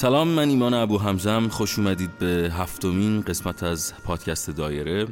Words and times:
سلام 0.00 0.28
من 0.28 0.48
ایمان 0.48 0.74
ابو 0.74 0.98
همزم 0.98 1.48
خوش 1.48 1.78
اومدید 1.78 2.18
به 2.18 2.50
هفتمین 2.52 3.20
قسمت 3.20 3.62
از 3.62 3.94
پادکست 4.04 4.50
دایره. 4.50 5.06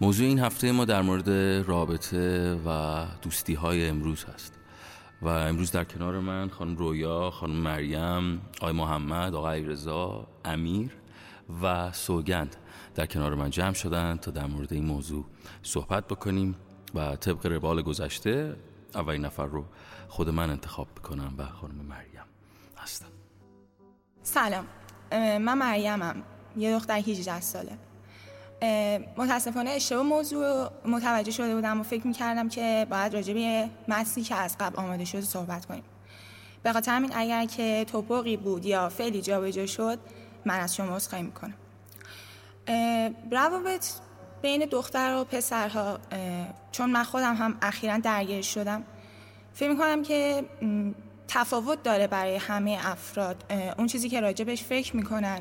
موضوع 0.00 0.26
این 0.26 0.38
هفته 0.38 0.72
ما 0.72 0.84
در 0.84 1.02
مورد 1.02 1.30
رابطه 1.68 2.54
و 2.66 3.04
دوستی 3.22 3.54
های 3.54 3.88
امروز 3.88 4.24
هست. 4.24 4.54
و 5.22 5.28
امروز 5.28 5.70
در 5.70 5.84
کنار 5.84 6.18
من 6.20 6.48
خانم 6.48 6.76
رویا، 6.76 7.30
خانم 7.30 7.56
مریم، 7.56 8.40
آقای 8.60 8.72
محمد، 8.72 9.34
آقای 9.34 9.64
رضا، 9.64 10.26
امیر 10.44 10.90
و 11.62 11.92
سوگند 11.92 12.56
در 12.94 13.06
کنار 13.06 13.34
من 13.34 13.50
جمع 13.50 13.74
شدن 13.74 14.16
تا 14.16 14.30
در 14.30 14.46
مورد 14.46 14.72
این 14.72 14.84
موضوع 14.84 15.24
صحبت 15.62 16.06
بکنیم 16.06 16.54
و 16.94 17.16
طبق 17.16 17.46
روال 17.46 17.82
گذشته 17.82 18.56
اولین 18.94 19.24
نفر 19.24 19.46
رو 19.46 19.64
خود 20.08 20.28
من 20.28 20.50
انتخاب 20.50 20.88
بکنم 20.96 21.34
و 21.38 21.46
خانم 21.46 21.74
مریم 21.74 22.24
هستم. 22.76 23.17
سلام. 24.34 24.66
من 25.12 25.58
مریمم. 25.58 26.22
یه 26.56 26.74
دختر 26.74 26.94
18 26.94 27.40
ساله. 27.40 27.72
متاسفانه 29.16 29.70
اشتباه 29.70 30.02
موضوع 30.02 30.70
متوجه 30.84 31.30
شده 31.30 31.54
بودم 31.54 31.80
و 31.80 31.82
فکر 31.82 32.06
می‌کردم 32.06 32.48
که 32.48 32.86
باید 32.90 33.14
راجع 33.14 33.34
به 33.34 33.70
متنی 33.88 34.24
که 34.24 34.34
از 34.34 34.56
قبل 34.60 34.76
آماده 34.76 35.04
شده 35.04 35.20
صحبت 35.20 35.66
کنیم. 35.66 35.82
به 36.62 36.72
خاطر 36.72 36.92
همین 36.92 37.10
اگر 37.14 37.44
که 37.44 37.86
توپقی 37.92 38.36
بود 38.36 38.66
یا 38.66 38.88
فعلی 38.88 39.22
جابجا 39.22 39.66
شد 39.66 39.98
من 40.44 40.60
از 40.60 40.76
شما 40.76 40.96
عذرخواهی 40.96 41.24
می‌کنم. 41.24 41.54
روابط 43.30 43.86
بین 44.42 44.64
دختر 44.64 45.14
و 45.14 45.24
پسرها 45.24 45.98
چون 46.72 46.90
من 46.90 47.04
خودم 47.04 47.34
هم 47.34 47.58
اخیرا 47.62 47.98
درگیر 47.98 48.42
شدم 48.42 48.84
فکر 49.54 49.70
می‌کنم 49.70 50.02
که 50.02 50.44
تفاوت 51.28 51.82
داره 51.82 52.06
برای 52.06 52.36
همه 52.36 52.78
افراد. 52.82 53.52
اون 53.78 53.86
چیزی 53.86 54.08
که 54.08 54.20
راجبش 54.20 54.62
فکر 54.62 54.96
می‌کنن 54.96 55.40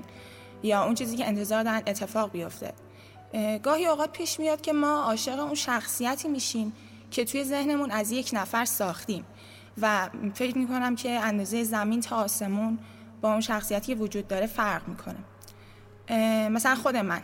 یا 0.64 0.84
اون 0.84 0.94
چیزی 0.94 1.18
که 1.18 1.28
انتظار 1.28 1.64
دارن 1.64 1.82
اتفاق 1.88 2.32
بیفته. 2.32 2.74
گاهی 3.64 3.86
اوقات 3.86 4.12
پیش 4.12 4.40
میاد 4.40 4.62
که 4.62 4.74
ما 4.74 5.02
عاشق 5.02 5.40
اون 5.40 5.56
شخصیتی 5.56 6.28
میشیم 6.28 6.74
که 7.12 7.26
توی 7.26 7.44
ذهنمون 7.44 7.92
از 7.92 8.12
یک 8.12 8.30
نفر 8.34 8.66
ساختیم 8.66 9.26
و 9.82 10.10
فکر 10.34 10.58
می‌کنم 10.58 10.96
که 10.96 11.10
اندازه 11.10 11.64
زمین 11.64 12.02
تا 12.02 12.16
آسمون 12.16 12.80
با 13.22 13.32
اون 13.32 13.42
شخصیتی 13.42 13.96
که 13.96 14.02
وجود 14.02 14.28
داره 14.28 14.48
فرق 14.48 14.82
می‌کنه. 14.88 15.20
مثلا 16.50 16.76
خود 16.76 16.96
من. 16.96 17.22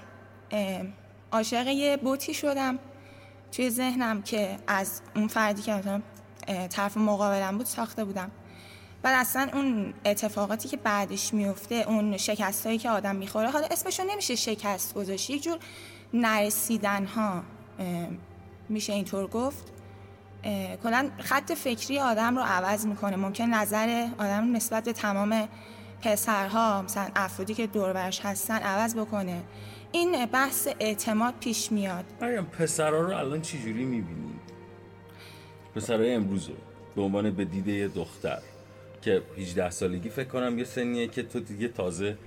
عاشق 1.31 1.67
یه 1.67 1.97
بوتی 1.97 2.33
شدم 2.33 2.79
توی 3.51 3.69
ذهنم 3.69 4.21
که 4.21 4.57
از 4.67 5.01
اون 5.15 5.27
فردی 5.27 5.61
که 5.61 5.73
مثلا 5.73 6.01
طرف 6.69 6.97
مقابلم 6.97 7.57
بود 7.57 7.65
ساخته 7.65 8.05
بودم. 8.05 8.31
بعد 9.01 9.15
اصلا 9.19 9.49
اون 9.53 9.93
اتفاقاتی 10.05 10.69
که 10.69 10.77
بعدش 10.77 11.33
میفته 11.33 11.75
اون 11.75 12.17
شکست 12.17 12.67
که 12.67 12.89
آدم 12.89 13.15
می‌خوره 13.15 13.49
حالا 13.49 13.67
اسمشو 13.71 14.03
نمیشه 14.03 14.35
شکست 14.35 14.93
گذاشت 14.93 15.29
یک 15.29 15.43
جور 15.43 15.57
نرسیدن 16.13 17.05
ها 17.05 17.43
میشه 18.69 18.93
اینطور 18.93 19.27
گفت. 19.27 19.73
کلا 20.83 21.09
خط 21.19 21.51
فکری 21.51 21.99
آدم 21.99 22.37
رو 22.37 22.43
عوض 22.43 22.85
می‌کنه. 22.85 23.15
ممکن 23.15 23.45
نظر 23.45 24.07
آدم 24.17 24.55
نسبت 24.55 24.83
به 24.83 24.93
تمام 24.93 25.47
پسرها 26.01 26.81
مثلا 26.81 27.07
افرادی 27.15 27.53
که 27.53 27.67
دوربرش 27.67 28.19
هستن 28.19 28.55
عوض 28.57 28.95
بکنه. 28.95 29.43
این 29.91 30.25
بحث 30.25 30.67
اعتماد 30.79 31.33
پیش 31.39 31.71
میاد. 31.71 32.05
مریم 32.21 32.43
پسرها 32.43 32.99
رو 32.99 33.17
الان 33.17 33.41
چجوری 33.41 33.85
می‌بینی؟ 33.85 34.33
پسرهای 35.75 36.13
امروز 36.13 36.47
رو 36.47 36.55
به 36.95 37.01
عنوان 37.01 37.31
به 37.31 37.45
دیده 37.45 37.71
یه 37.71 37.87
دختر 37.87 38.39
که 39.01 39.21
18 39.37 39.69
سالگی 39.69 40.09
فکر 40.09 40.27
کنم 40.27 40.57
یه 40.59 40.63
سنیه 40.63 41.07
که 41.07 41.23
تو 41.23 41.39
دیگه 41.39 41.67
تازه 41.67 42.17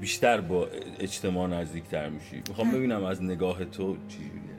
بیشتر 0.00 0.40
با 0.40 0.68
اجتماع 0.98 1.48
نزدیکتر 1.48 2.08
میشی. 2.08 2.42
می‌خوام 2.48 2.70
ببینم 2.70 3.04
از 3.04 3.22
نگاه 3.22 3.64
تو 3.64 3.96
چجوریه. 4.08 4.56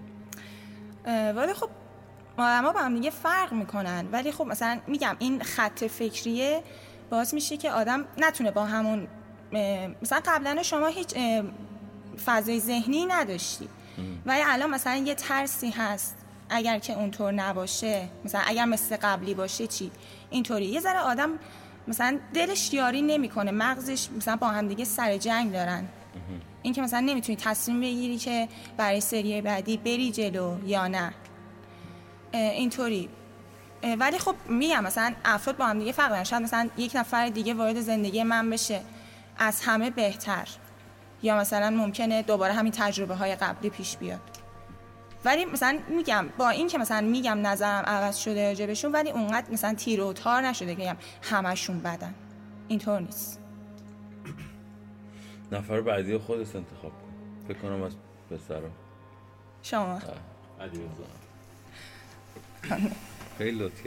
ولی 1.31 1.53
خب 1.53 1.69
ما 2.37 2.71
با 2.71 2.79
هم 2.79 2.95
دیگه 2.95 3.09
فرق 3.09 3.53
می‌کنن. 3.53 4.07
ولی 4.11 4.31
خب 4.31 4.45
مثلا 4.45 4.79
میگم 4.87 5.15
این 5.19 5.43
خط 5.43 5.83
فکریه 5.83 6.63
باعث 7.09 7.33
میشه 7.33 7.57
که 7.57 7.71
آدم 7.71 8.05
نتونه 8.17 8.51
با 8.51 8.65
همون 8.65 9.07
مثلا 10.01 10.21
قبلا 10.25 10.63
شما 10.63 10.87
هیچ 10.87 11.15
فضای 12.25 12.59
ذهنی 12.59 13.05
نداشتی. 13.05 13.67
ولی 14.25 14.41
الان 14.45 14.69
مثلا 14.69 14.95
یه 14.95 15.15
ترسی 15.15 15.69
هست 15.69 16.17
اگر 16.49 16.79
که 16.79 16.93
اونطور 16.93 17.31
نباشه 17.31 18.07
مثلا 18.25 18.41
اگر 18.45 18.65
مثل 18.65 18.97
قبلی 19.01 19.33
باشه 19.33 19.67
چی؟ 19.67 19.91
اینطوری. 20.29 20.65
یه 20.65 20.79
ذره 20.79 20.99
آدم 20.99 21.29
مثلا 21.87 22.19
دلش 22.33 22.73
یاری 22.73 23.01
نمی‌کنه 23.01 23.51
مغزش 23.51 24.07
مثلا 24.17 24.35
با 24.35 24.47
هم 24.47 24.67
دیگه 24.67 24.85
سر 24.85 25.17
جنگ 25.17 25.51
دارن. 25.51 25.87
این 26.61 26.73
که 26.73 26.81
مثلا 26.81 26.99
نمی‌تونی 26.99 27.35
تصمیم 27.35 27.81
بگیری 27.81 28.17
که 28.17 28.47
برای 28.77 29.01
سری 29.01 29.41
بعدی 29.41 29.77
بری 29.77 30.11
جلو 30.11 30.57
یا 30.65 30.87
نه. 30.87 31.13
اینطوری. 32.33 33.09
ولی 33.99 34.19
خب 34.19 34.35
میگم 34.49 34.83
مثلا 34.83 35.13
افراد 35.25 35.57
با 35.57 35.65
هم 35.65 35.79
دیگه 35.79 35.91
فرق 35.91 36.23
شاید 36.23 36.43
مثلا 36.43 36.69
یک 36.77 36.91
نفر 36.95 37.29
دیگه 37.29 37.53
وارد 37.53 37.81
زندگی 37.81 38.23
من 38.23 38.49
بشه 38.49 38.81
از 39.37 39.61
همه 39.61 39.89
بهتر. 39.89 40.47
یا 41.23 41.37
مثلا 41.37 41.69
ممکنه 41.69 42.21
دوباره 42.21 42.53
همین 42.53 42.71
تجربه 42.71 43.15
های 43.15 43.35
قبلی 43.35 43.69
پیش 43.69 43.97
بیاد. 43.97 44.36
ولی 45.27 45.45
مثلا 45.45 45.79
میگم 45.89 46.29
با 46.37 46.49
این 46.49 46.67
که 46.67 46.77
مثلا 46.77 47.07
میگم 47.07 47.47
نظرم 47.47 47.83
عوض 47.85 48.17
شده 48.17 48.47
راجبشون 48.47 48.91
ولی 48.91 49.11
اونقدر 49.11 49.51
مثلا 49.51 49.73
تیر 49.73 50.01
و 50.01 50.13
تار 50.13 50.41
نشده 50.41 50.75
که 50.75 50.95
همشون 51.21 51.79
بدن. 51.79 52.13
اینطور 52.67 52.99
نیست. 52.99 53.39
نفر 55.51 55.81
بعدی 55.81 56.17
خودت 56.17 56.55
انتخاب 56.55 56.91
کن. 56.91 57.47
فکر 57.47 57.57
کنم 57.57 57.83
از 57.83 57.93
پسرا. 58.31 58.69
شما. 59.63 59.99
علی 60.61 60.81
خیلی 63.37 63.59
لطف 63.59 63.81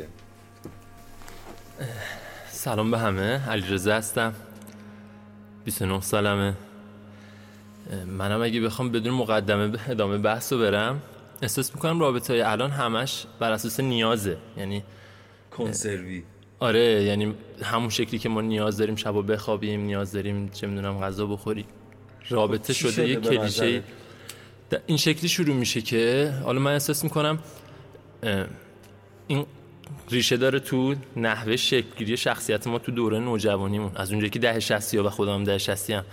سلام 2.50 2.90
به 2.90 2.98
همه. 2.98 3.50
علی 3.50 3.74
رزا 3.74 3.94
هستم. 3.94 4.34
29 5.64 6.00
سالمه. 6.00 6.54
منم 8.06 8.42
اگه 8.42 8.60
بخوام 8.60 8.92
بدون 8.92 9.14
مقدمه 9.14 9.68
به 9.68 9.78
ادامه 9.88 10.18
بحث 10.18 10.52
رو 10.52 10.58
برم. 10.58 11.02
احساس 11.42 11.74
می‌کنم 11.74 12.00
رابطه 12.00 12.32
های 12.32 12.42
الان 12.42 12.70
همش 12.70 13.26
بر 13.38 13.52
اساس 13.52 13.80
نیازه. 13.80 14.36
یعنی 14.56 14.82
کنسروی. 15.50 16.22
آره 16.58 17.02
یعنی 17.02 17.34
همون 17.62 17.88
شکلی 17.88 18.18
که 18.18 18.28
ما 18.28 18.40
نیاز 18.40 18.76
داریم 18.76 18.96
شبا 18.96 19.22
بخوابیم 19.22 19.80
نیاز 19.80 20.12
داریم 20.12 20.48
چه 20.48 20.66
می‌دونم 20.66 21.00
غذا 21.00 21.26
بخوریم. 21.26 21.64
رابطه 22.28 22.72
خب 22.72 22.78
شده 22.78 23.08
یه 23.08 23.16
کلیشه 23.16 23.82
این 24.86 24.98
شکلی 24.98 25.28
شروع 25.28 25.56
میشه 25.56 25.80
که 25.80 26.32
حالا 26.44 26.60
من 26.60 26.72
احساس 26.72 27.04
می‌کنم 27.04 27.38
این 29.26 29.46
ریشه 30.10 30.36
داره 30.36 30.58
تو 30.58 30.94
نحوه 31.16 31.56
شکلگیری 31.56 32.16
شخصیت 32.16 32.66
ما 32.66 32.78
تو 32.78 32.92
دوره 32.92 33.18
نوجوانیمون. 33.18 33.92
از 33.94 34.10
اونجایی 34.10 34.30
که 34.30 34.38
ده 34.38 34.60
شستی 34.60 34.98
و 34.98 35.10
خودم 35.10 35.44
ده 35.44 35.58
شستی 35.58 35.92
هم. 35.92 36.04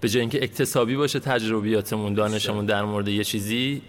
به 0.00 0.08
جای 0.08 0.20
اینکه 0.20 0.44
اکتسابی 0.44 0.96
باشه 0.96 1.20
تجربیاتمون 1.20 2.14
دانشمون 2.14 2.66
در 2.66 2.82
مورد 2.82 3.08
یه 3.08 3.24
چیزی 3.24 3.82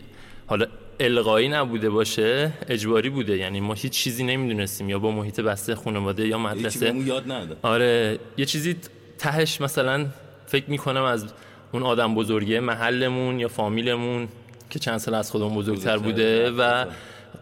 حالا 0.47 0.65
القایی 0.99 1.49
نبوده 1.49 1.89
باشه 1.89 2.53
اجباری 2.69 3.09
بوده. 3.09 3.37
یعنی 3.37 3.59
ما 3.59 3.73
هیچ 3.73 3.91
چیزی 3.91 4.23
نمی‌دونستیم 4.23 4.89
یا 4.89 4.99
با 4.99 5.11
محیط 5.11 5.39
بسته 5.39 5.75
خانواده 5.75 6.27
یا 6.27 6.37
مدرسه. 6.37 6.95
یاد 6.95 7.31
نده 7.31 7.55
آره 7.61 8.19
یه 8.37 8.45
چیزی 8.45 8.75
تهش 9.17 9.61
مثلا 9.61 10.05
فکر 10.47 10.69
می‌کنم 10.69 11.03
از 11.03 11.25
اون 11.71 11.83
آدم 11.83 12.15
بزرگه 12.15 12.59
محلمون 12.59 13.39
یا 13.39 13.47
فامیلمون 13.47 14.27
که 14.69 14.79
چند 14.79 14.97
سال 14.97 15.13
از 15.13 15.31
خودمون 15.31 15.55
بزرگتر 15.55 15.97
بوده 15.97 16.51
و 16.51 16.85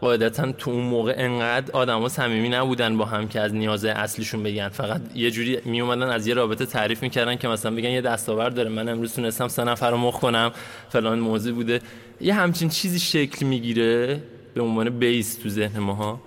قاعدتا 0.02 0.52
تو 0.52 0.72
اون 0.72 0.84
موقع 0.84 1.14
انقدر 1.18 1.72
آدما 1.72 2.10
صمیمی 2.10 2.50
نبودن 2.50 2.98
با 2.98 3.06
هم 3.06 3.28
که 3.28 3.40
از 3.40 3.54
نیاز 3.54 3.86
اصلیشون 3.86 4.44
بگن. 4.44 4.69
فقط 4.69 5.01
یه 5.16 5.31
جوری 5.31 5.60
می 5.66 5.81
اومدن 5.81 6.10
از 6.10 6.28
یه 6.28 6.34
رابطه 6.34 6.66
تعریف 6.66 7.04
می‌کردن 7.04 7.36
که 7.36 7.48
مثلا 7.48 7.75
بگن 7.75 7.90
یه 7.90 8.01
دستاورد 8.01 8.54
داره 8.54 8.69
من 8.69 8.90
امروز 8.90 9.16
تونستم 9.16 9.48
سه 9.48 9.63
نفر 9.63 9.92
رو 9.92 9.98
مخ 9.98 10.19
کنم 10.19 10.51
فلان 10.90 11.19
موضوع 11.19 11.54
بوده. 11.54 11.81
یه 12.22 12.34
همچین 12.34 12.69
چیزی 12.69 13.00
شکل 13.00 13.45
می‌گیره 13.45 14.24
به 14.54 14.62
عنوان 14.62 14.90
بیس 14.90 15.36
تو 15.36 15.50
ذهن 15.50 15.80
ماها. 15.80 16.22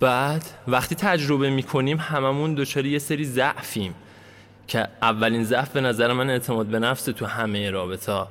بعد 0.00 0.44
وقتی 0.68 0.94
تجربه 0.94 1.50
می‌کنیم 1.50 1.96
هممون 1.96 2.54
دچار 2.54 2.86
یه 2.86 2.98
سری 2.98 3.24
ضعفیم 3.24 3.94
که 4.66 4.88
اولین 5.02 5.44
ضعف 5.44 5.68
به 5.68 5.80
نظر 5.80 6.12
من 6.12 6.30
اعتماد 6.30 6.66
به 6.66 6.78
نفس 6.78 7.04
تو 7.04 7.26
همه 7.26 7.70
رابطه 7.70 8.26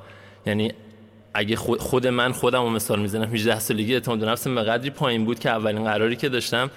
یعنی 0.46 0.72
اگه 1.34 1.56
خود 1.56 2.08
من 2.08 2.32
خودم 2.32 2.62
رو 2.62 2.70
مثال 2.70 3.00
می‌زنم 3.00 3.34
18 3.34 3.60
سالگی 3.60 3.94
اعتماد 3.94 4.20
به 4.20 4.26
نفسم 4.26 4.56
به 4.56 4.64
قدری 4.64 4.90
پایین 4.90 5.26
بود 5.26 5.40
که 5.40 5.50
اولین 5.50 5.84
قراری 5.84 6.16
که 6.16 6.30
داشتم 6.30 6.70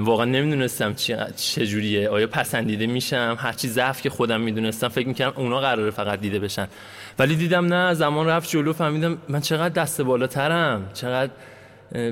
واقعا 0.00 0.24
نمی‌دونستم 0.24 0.94
چجوریه. 1.36 2.08
آیا 2.08 2.26
پسندیده 2.26 2.86
میشم؟ 2.86 3.36
هرچی 3.40 3.68
ضعف 3.68 4.02
که 4.02 4.10
خودم 4.10 4.40
می‌دونستم 4.40 4.88
فکر 4.88 5.08
می‌کردم 5.08 5.32
اونا 5.36 5.60
قراره 5.60 5.90
فقط 5.90 6.20
دیده 6.20 6.38
بشن. 6.38 6.68
ولی 7.18 7.36
دیدم 7.36 7.74
نه 7.74 7.94
زمان 7.94 8.26
رفت 8.26 8.50
جلو 8.50 8.72
فهمیدم 8.72 9.18
من 9.28 9.40
چقدر 9.40 9.82
دست 9.82 10.00
بالاترم 10.00 10.90
چقدر 10.94 11.30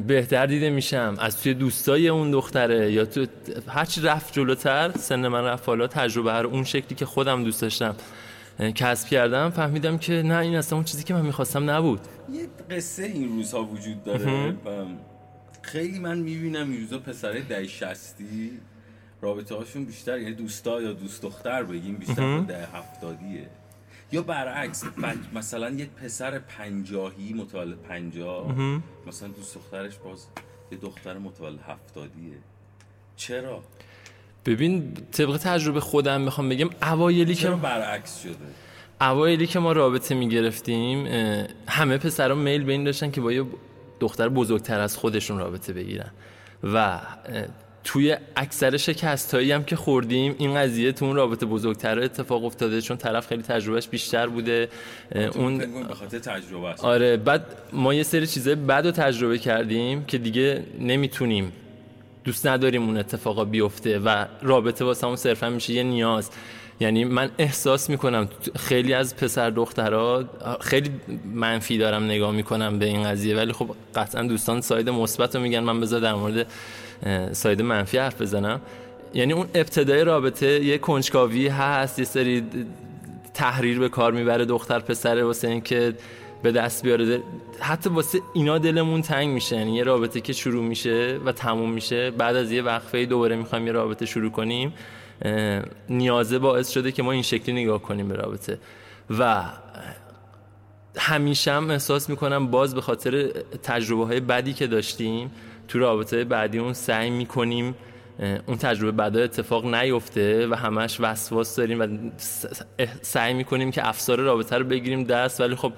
بهتر 0.06 0.46
دیده 0.46 0.70
میشم. 0.70 1.16
از 1.20 1.42
توی 1.42 1.54
دوستای 1.54 2.08
اون 2.08 2.30
دختره 2.30 2.92
یا 2.92 3.04
تو 3.04 3.26
هرچی 3.68 4.00
رفت 4.00 4.32
جلوتر 4.32 4.90
سن 4.98 5.28
من 5.28 5.44
رفت 5.44 5.66
بالا 5.66 5.86
تجربه 5.86 6.32
هر 6.32 6.46
اون 6.46 6.64
شکلی 6.64 6.94
که 6.94 7.06
خودم 7.06 7.44
دوست 7.44 7.62
داشتم. 7.62 7.94
کسب 8.58 9.08
کردم 9.08 9.50
فهمیدم 9.50 9.98
که 9.98 10.12
نه 10.12 10.38
این 10.38 10.56
اصلا 10.56 10.76
اون 10.78 10.84
چیزی 10.84 11.04
که 11.04 11.14
من 11.14 11.26
می‌خواستم 11.26 11.70
نبود. 11.70 12.00
یه 12.32 12.46
قصه 12.70 13.02
این 13.02 13.28
روزها 13.28 13.64
وجود 13.64 14.04
داره 14.04 14.56
خیلی 15.62 15.98
من 15.98 16.18
می‌بینم 16.18 16.70
این 16.70 16.80
روزا 16.80 16.98
پسره 16.98 17.40
ده 17.40 17.66
شستی 17.66 18.50
رابطه 19.20 19.54
هاشون 19.54 19.84
بیشتر 19.84 20.18
یعنی 20.18 20.34
دوستا 20.34 20.82
یا 20.82 20.92
دوست 20.92 21.22
دختر 21.22 21.62
بگیم 21.62 21.96
بیشتر 21.96 22.40
ده 22.40 22.66
هفتادیه. 22.66 23.46
یا 24.12 24.22
برعکس 24.22 24.84
مثلا 25.34 25.70
یک 25.70 25.88
پسر 25.88 26.38
پنجاهی 26.38 27.32
متولد 27.32 27.82
پنجاه 27.82 28.54
مثلا 29.06 29.28
دوست 29.28 29.54
دخترش 29.54 29.96
باز 29.96 30.26
یه 30.72 30.78
دختر 30.78 31.18
متولد 31.18 31.60
هفتادیه. 31.60 32.38
چرا؟ 33.16 33.62
ببین 34.48 34.94
طبق 35.12 35.36
تجربه 35.36 35.80
خودم 35.80 36.20
می‌خوام 36.20 36.48
بگم 36.48 36.70
اوایلی 36.82 37.34
که 37.34 37.50
برعکس 37.50 38.22
شده؟ 38.22 38.34
اوایلی 39.00 39.46
که 39.46 39.58
ما 39.58 39.72
رابطه 39.72 40.14
می‌گرفتیم 40.14 41.06
همه 41.68 41.98
پسرها 41.98 42.34
میل 42.34 42.64
به 42.64 42.72
این 42.72 42.84
داشتن 42.84 43.10
که 43.10 43.20
با 43.20 43.32
یه 43.32 43.44
دختر 44.00 44.28
بزرگتر 44.28 44.80
از 44.80 44.96
خودشون 44.96 45.38
رابطه 45.38 45.72
بگیرن. 45.72 46.10
و 46.64 47.00
توی 47.84 48.16
اکثر 48.36 48.76
شکستایی 48.76 49.52
هم 49.52 49.64
که 49.64 49.76
خوردیم 49.76 50.34
این 50.38 50.54
قضیه 50.54 50.92
تو 50.92 51.04
اون 51.04 51.16
رابطه 51.16 51.46
بزرگتر 51.46 51.98
اتفاق 51.98 52.44
افتاده 52.44 52.80
چون 52.80 52.96
طرف 52.96 53.26
خیلی 53.26 53.42
تجربهش 53.42 53.88
بیشتر 53.88 54.26
بوده. 54.26 54.68
اون 55.34 55.58
به 55.88 55.94
خاطر 55.94 56.18
تجربه 56.18 56.66
است. 56.66 56.84
آره 56.84 57.16
بعد 57.16 57.46
ما 57.72 57.94
یه 57.94 58.02
سری 58.02 58.26
چیزای 58.26 58.54
بد 58.54 58.86
رو 58.86 58.90
تجربه 58.90 59.38
کردیم 59.38 60.04
که 60.04 60.18
دیگه 60.18 60.64
نمی‌تونیم 60.80 61.52
دوست 62.28 62.46
نداریم 62.46 62.82
اون 62.82 62.98
اتفاقا 62.98 63.44
بیفته 63.44 63.98
و 63.98 64.24
رابطه 64.42 64.84
واسه 64.84 65.06
همون 65.06 65.16
صرفا 65.16 65.48
میشه 65.50 65.72
یه 65.72 65.82
نیاز. 65.82 66.30
یعنی 66.80 67.04
من 67.04 67.30
احساس 67.38 67.90
می‌کنم 67.90 68.28
خیلی 68.56 68.94
از 68.94 69.16
پسر 69.16 69.50
دخترها 69.50 70.24
خیلی 70.60 70.90
منفی 71.34 71.78
دارم 71.78 72.04
نگاه 72.04 72.32
می‌کنم 72.32 72.78
به 72.78 72.86
این 72.86 73.02
قضیه 73.02 73.36
ولی 73.36 73.52
خب 73.52 73.70
قطعا 73.94 74.22
دوستان 74.22 74.60
ساید 74.60 74.90
مثبت 74.90 75.36
رو 75.36 75.42
میگن. 75.42 75.60
من 75.60 75.80
بذار 75.80 76.00
در 76.00 76.14
مورد 76.14 76.46
ساید 77.32 77.62
منفی 77.62 77.98
حرف 77.98 78.22
بزنم. 78.22 78.60
یعنی 79.14 79.32
اون 79.32 79.46
ابتدای 79.54 80.04
رابطه 80.04 80.64
یه 80.64 80.78
کنجکاوی 80.78 81.48
هست 81.48 81.98
یه 81.98 82.04
سری 82.04 82.44
تحریر 83.34 83.78
به 83.78 83.88
کار 83.88 84.12
می‌بره 84.12 84.44
دختر 84.44 84.78
پسره 84.78 85.24
واسه 85.24 85.48
اینکه 85.48 85.94
به 86.42 86.52
دست 86.52 86.82
بیاره. 86.82 87.22
حتی 87.60 87.90
واسه 87.90 88.20
اینا 88.34 88.58
دلمون 88.58 89.02
تنگ 89.02 89.28
میشه. 89.28 89.56
یعنی 89.56 89.76
یه 89.76 89.82
رابطه 89.82 90.20
که 90.20 90.32
شروع 90.32 90.64
میشه 90.64 91.20
و 91.24 91.32
تموم 91.32 91.70
میشه. 91.70 92.10
بعد 92.10 92.36
از 92.36 92.52
یه 92.52 92.62
وقفه 92.62 93.06
دوباره 93.06 93.36
می‌خوایم 93.36 93.66
یه 93.66 93.72
رابطه 93.72 94.06
شروع 94.06 94.30
کنیم. 94.30 94.72
نیازه 95.88 96.38
باعث 96.38 96.70
شده 96.70 96.92
که 96.92 97.02
ما 97.02 97.12
این 97.12 97.22
شکلی 97.22 97.62
نگاه 97.62 97.82
کنیم 97.82 98.08
به 98.08 98.14
رابطه. 98.14 98.58
و 99.18 99.44
همیشه 100.96 101.52
هم 101.52 101.70
احساس 101.70 102.10
می‌کنم 102.10 102.46
باز 102.46 102.74
به 102.74 102.80
خاطر 102.80 103.26
تجربه 103.62 104.06
های 104.06 104.20
بدی 104.20 104.52
که 104.52 104.66
داشتیم 104.66 105.30
تو 105.68 105.78
رابطه 105.78 106.24
بعدی 106.24 106.58
اون 106.58 106.72
سعی 106.72 107.10
می‌کنیم 107.10 107.74
اون 108.46 108.56
تجربه 108.56 108.92
بعدا 108.92 109.22
اتفاق 109.22 109.74
نیفته 109.74 110.46
و 110.46 110.54
همش 110.54 110.96
وسواس 111.00 111.56
داریم 111.56 111.80
و 111.80 111.86
سعی 113.02 113.34
می‌کنیم 113.34 113.70
که 113.70 113.88
افسار 113.88 114.20
رابطه 114.20 114.58
رو 114.58 114.64
بگیریم 114.64 115.04
دست. 115.04 115.40
ولی 115.40 115.54
خب 115.54 115.72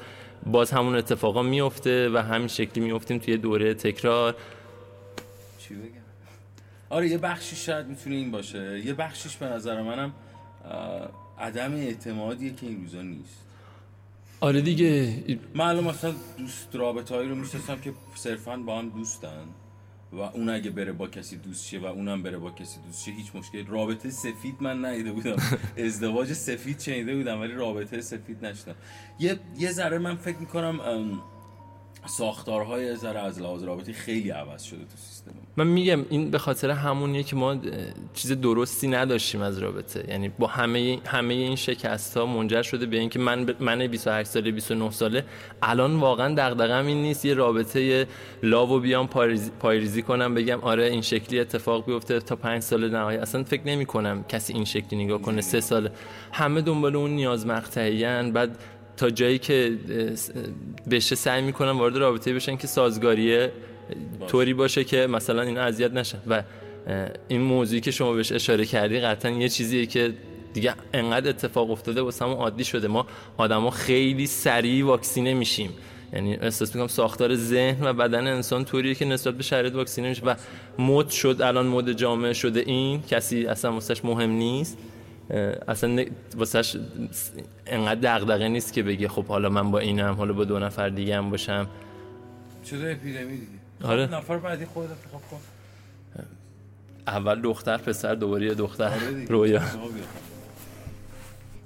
باز 0.46 0.70
همون 0.70 0.96
اتفاقا 0.96 1.42
میفته 1.42 2.10
و 2.10 2.18
همین 2.18 2.48
شکلی 2.48 2.84
میفتیم 2.84 3.18
توی 3.18 3.36
دوره 3.36 3.74
تکرار. 3.74 4.36
چی 5.58 5.74
بگم؟ 5.74 6.00
آره 6.90 7.08
یه 7.08 7.18
بخشیش 7.18 7.66
شاید 7.66 7.86
می‌تونه 7.86 8.16
این 8.16 8.30
باشه. 8.30 8.82
یه 8.84 8.94
بخشیش 8.94 9.36
به 9.36 9.46
نظر 9.46 9.82
منم 9.82 10.12
عدم 11.38 11.74
اعتمادیه 11.74 12.54
که 12.54 12.66
این 12.66 12.80
روزا 12.80 13.02
نیست. 13.02 13.44
آره 14.40 14.60
دیگه. 14.60 15.14
معلوم 15.54 15.84
مثلا 15.84 16.14
دوست 16.38 16.68
رابطه 16.76 17.14
هایی 17.14 17.28
رو 17.28 17.34
می‌شناسم 17.34 17.80
که 17.80 17.92
صرفا 18.14 18.56
با 18.56 18.78
هم 18.78 18.88
دوستن. 18.88 19.44
و 20.12 20.20
اون 20.20 20.48
اگه 20.48 20.70
بره 20.70 20.92
با 20.92 21.08
کسی 21.08 21.36
دوست 21.36 21.66
شه 21.66 21.78
و 21.78 21.84
اونم 21.86 22.22
بره 22.22 22.38
با 22.38 22.50
کسی 22.50 22.80
دوست 22.86 23.04
شه 23.04 23.10
هیچ 23.10 23.34
مشکل 23.34 23.66
رابطه 23.66 24.10
سفید 24.10 24.54
من 24.60 24.84
ندیده 24.84 25.12
بودم. 25.12 25.36
ازدواج 25.86 26.32
سفید 26.32 26.80
شنیده 26.80 27.16
بودم 27.16 27.40
ولی 27.40 27.52
رابطه 27.52 28.00
سفید 28.00 28.46
نشدم. 28.46 28.74
یه 29.18 29.40
یه 29.58 29.72
ذره 29.72 29.98
من 29.98 30.16
فکر 30.16 30.38
می‌کنم 30.38 30.80
ساختارهای 32.06 32.96
ذره 32.96 33.20
از 33.20 33.40
لحاظ 33.42 33.64
رابطی 33.64 33.92
خیلی 33.92 34.30
عوض 34.30 34.62
شده 34.62 34.78
تو 34.78 34.96
سیستم 34.96 35.30
من 35.56 35.66
میگم 35.66 36.04
این 36.10 36.30
به 36.30 36.38
خاطر 36.38 36.70
همونیه 36.70 37.22
که 37.22 37.36
ما 37.36 37.56
چیز 38.14 38.32
درستی 38.32 38.88
نداشتیم 38.88 39.42
از 39.42 39.58
رابطه. 39.58 40.04
یعنی 40.08 40.28
با 40.28 40.46
همه 40.46 40.98
همه 41.06 41.34
این 41.34 41.56
شکست 41.56 42.16
ها 42.16 42.26
منجر 42.26 42.62
شده 42.62 42.86
به 42.86 42.98
اینکه 42.98 43.18
من 43.18 43.54
من 43.60 43.86
28 43.86 44.30
ساله 44.30 44.50
29 44.50 44.90
ساله. 44.90 45.24
الان 45.62 45.96
واقعا 45.96 46.34
دغدغه‌م 46.34 46.86
این 46.86 47.02
نیست 47.02 47.24
یه 47.24 47.34
رابطه 47.34 48.06
لاو 48.42 48.80
بیام 48.80 49.08
پایریزی 49.60 50.02
کنم 50.02 50.34
بگم 50.34 50.60
آره 50.60 50.84
این 50.84 51.02
شکلی 51.02 51.40
اتفاق 51.40 51.86
بیفته 51.86 52.20
تا 52.20 52.36
5 52.36 52.62
سال 52.62 52.90
نهایی. 52.90 53.18
اصلا 53.18 53.44
فکر 53.44 53.62
نمی 53.66 53.86
کنم 53.86 54.24
کسی 54.28 54.52
این 54.52 54.64
شکلی 54.64 55.04
نگاه 55.04 55.22
کنه 55.22 55.40
سه 55.40 55.60
سال 55.60 55.90
همه 56.32 56.60
دنبال 56.60 56.96
اون 56.96 57.10
نیاز 57.10 57.46
مقطعیان 57.46 58.32
بعد 58.32 58.58
تا 59.00 59.10
جایی 59.10 59.38
که 59.38 59.78
بشه 60.90 61.14
سعی 61.14 61.42
می‌کنن 61.42 61.70
وارد 61.70 61.96
رابطه 61.96 62.34
بشن 62.34 62.56
که 62.56 62.66
سازگاریه 62.66 63.52
طوری 64.28 64.54
باشه 64.54 64.84
که 64.84 65.06
مثلا 65.06 65.42
این 65.42 65.58
اذیت 65.58 65.92
نشه 65.92 66.18
و 66.26 66.42
این 67.28 67.40
موضوعی 67.40 67.80
که 67.80 67.90
شما 67.90 68.12
بهش 68.12 68.32
اشاره 68.32 68.64
کردی 68.64 69.00
قطعا 69.00 69.30
یه 69.30 69.48
چیزیه 69.48 69.86
که 69.86 70.12
دیگه 70.54 70.74
انقدر 70.94 71.28
اتفاق 71.28 71.70
افتاده 71.70 72.02
واسه 72.02 72.24
همون 72.24 72.36
عادی 72.36 72.64
شده. 72.64 72.88
ما 72.88 73.06
آدما 73.36 73.70
خیلی 73.70 74.26
سریع 74.26 74.84
واکسینه 74.84 75.34
میشیم. 75.34 75.70
یعنی 76.12 76.34
احساس 76.34 76.74
می‌کنم 76.74 76.88
ساختار 76.88 77.34
ذهن 77.34 77.86
و 77.86 77.92
بدن 77.92 78.26
انسان 78.26 78.64
طوریه 78.64 78.94
که 78.94 79.04
نسبت 79.04 79.34
به 79.34 79.42
شرایط 79.42 79.74
واکسینه 79.74 80.08
میشه. 80.08 80.22
و 80.24 80.34
مد 80.78 81.08
شد 81.08 81.36
الان 81.42 81.66
مد 81.66 81.92
جامعه 81.92 82.32
شده 82.32 82.60
این. 82.60 83.02
کسی 83.02 83.46
اصلا 83.46 83.72
واسش 83.72 84.04
مهم 84.04 84.30
نیست. 84.30 84.78
اصلا 85.68 86.04
واسهش 86.36 86.76
انقدر 87.66 88.18
دغدغه 88.18 88.48
نیست 88.48 88.72
که 88.72 88.82
بگه 88.82 89.08
خب 89.08 89.24
حالا 89.26 89.48
من 89.48 89.70
با 89.70 89.78
اینم 89.78 90.14
حالا 90.14 90.32
با 90.32 90.44
دو 90.44 90.58
نفر 90.58 90.88
دیگه 90.88 91.16
هم 91.16 91.30
باشم. 91.30 91.66
شده 92.70 92.92
اپیدمی 92.92 93.36
دیگه. 93.36 93.52
آره. 93.82 94.06
خب، 94.06 94.14
نفر 94.14 94.38
بعدی 94.38 94.64
خودت 94.64 94.90
انتخاب 94.90 95.22
کن. 95.30 95.40
اول 97.06 97.40
دختر 97.40 97.76
پسر 97.76 98.14
دوباره 98.14 98.54
دختر. 98.54 98.84
آره 98.84 99.24
رویا. 99.24 99.62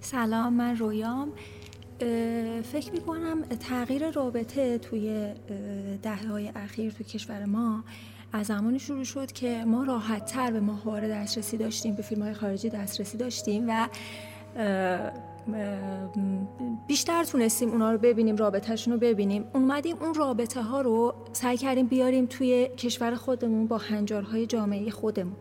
سلام 0.01 0.53
من 0.53 0.77
رویام. 0.77 1.33
فکر 2.73 2.93
می 2.93 3.01
کنم 3.01 3.43
تغییر 3.43 4.11
رابطه 4.11 4.79
توی 4.79 5.33
دهه 6.03 6.27
های 6.27 6.53
اخیر 6.57 6.93
تو 6.93 7.05
کشور 7.05 7.45
ما 7.45 7.85
از 8.35 8.47
زمانی 8.47 8.79
شروع 8.79 9.05
شد 9.05 9.33
که 9.33 9.65
ما 9.65 9.85
راحت 9.85 10.27
تر 10.27 10.51
به 10.51 10.61
ماهواره 10.61 11.09
دسترسی 11.09 11.57
داشتیم 11.57 11.95
به 11.95 12.03
فیلم 12.03 12.23
های 12.23 12.35
خارجی 12.35 12.71
دسترسی 12.71 13.19
داشتیم 13.19 13.65
و 13.69 13.89
بیشتر 16.87 17.25
تونستیم 17.25 17.71
اونا 17.71 17.93
رو 17.93 17.99
ببینیم 17.99 18.37
رابطهشون 18.37 18.93
رو 18.93 18.99
ببینیم. 18.99 19.45
اومدیم 19.55 19.97
اون 20.01 20.15
رابطه 20.15 20.63
ها 20.63 20.81
رو 20.81 21.15
سعی 21.33 21.57
کردیم 21.57 21.87
بیاریم 21.87 22.27
توی 22.27 22.69
کشور 22.69 23.15
خودمون 23.15 23.67
با 23.67 23.79
هنجارهای 23.79 24.47
جامعه 24.47 24.91
خودمون. 24.91 25.37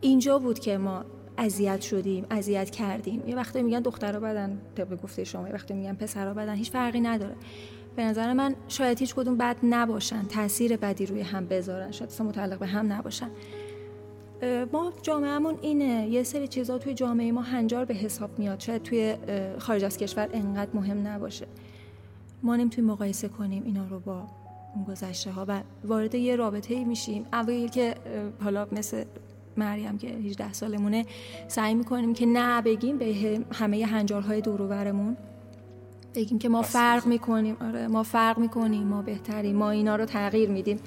اینجا 0.00 0.38
بود 0.38 0.58
که 0.58 0.78
ما 0.78 1.04
اذیت 1.38 1.80
شدیم 1.80 2.26
اذیت 2.30 2.70
کردیم. 2.70 3.22
یه 3.26 3.36
وقتی 3.36 3.62
میگن 3.62 3.80
دخترها 3.80 4.20
بدن 4.20 4.60
طبق 4.76 5.02
گفته 5.02 5.24
شما 5.24 5.48
یه 5.48 5.54
وقتی 5.54 5.74
میگن 5.74 5.94
پسرها 5.94 6.34
بدن 6.34 6.54
هیچ 6.54 6.70
فرقی 6.70 7.00
نداره. 7.00 7.34
به 7.98 8.04
نظر 8.04 8.32
من 8.32 8.54
شاید 8.68 8.98
هیچ 8.98 9.14
کدوم 9.14 9.36
بد 9.36 9.56
نباشن 9.62 10.22
تاثیر 10.22 10.76
بدی 10.76 11.06
روی 11.06 11.20
هم 11.20 11.46
بذارن. 11.46 11.90
شاید 11.90 12.10
اصلا 12.10 12.26
متعلق 12.26 12.58
به 12.58 12.66
هم 12.66 12.92
نباشن. 12.92 13.30
ما 14.72 14.92
جامعهمون 15.02 15.58
اینه. 15.60 16.08
یه 16.08 16.22
سری 16.22 16.48
چیزا 16.48 16.78
توی 16.78 16.94
جامعه 16.94 17.32
ما 17.32 17.40
هنجار 17.40 17.84
به 17.84 17.94
حساب 17.94 18.38
میاد. 18.38 18.60
شاید 18.60 18.82
توی 18.82 19.16
خارج 19.58 19.84
از 19.84 19.96
کشور 19.96 20.28
انقدر 20.32 20.70
مهم 20.74 21.06
نباشه. 21.06 21.46
ما 22.42 22.56
نمی‌تونیم 22.56 22.90
مقایسه 22.90 23.28
کنیم 23.28 23.62
اینا 23.66 23.86
رو 23.86 24.00
با 24.00 24.26
اون 24.74 24.84
گذشته 24.84 25.30
ها 25.30 25.44
و 25.48 25.60
وارد 25.84 26.14
یه 26.14 26.36
رابطه 26.36 26.74
ای 26.74 26.84
میشیم. 26.84 27.26
اولی 27.32 27.68
که 27.68 27.94
حالا 28.44 28.66
مثل 28.72 29.04
مریم 29.56 29.98
که 29.98 30.08
18 30.08 30.52
سالمونه 30.52 31.06
سعی 31.48 31.74
می‌کنیم 31.74 32.14
که 32.14 32.26
نه 32.26 32.62
بگیم 32.62 32.98
به 32.98 33.40
همه 33.52 33.84
هنجارهای 33.84 34.40
دور 34.40 34.62
بگیم 36.14 36.38
که 36.38 36.48
ما 36.48 36.62
فرق 36.62 37.06
می‌کنیم. 37.06 37.56
آره 37.60 37.86
ما 37.86 38.02
فرق 38.02 38.38
می‌کنیم 38.38 38.86
ما 38.86 39.02
بهتریم 39.02 39.56
ما 39.56 39.70
اینا 39.70 39.96
رو 39.96 40.04
تغییر 40.04 40.50
میدیم. 40.50 40.80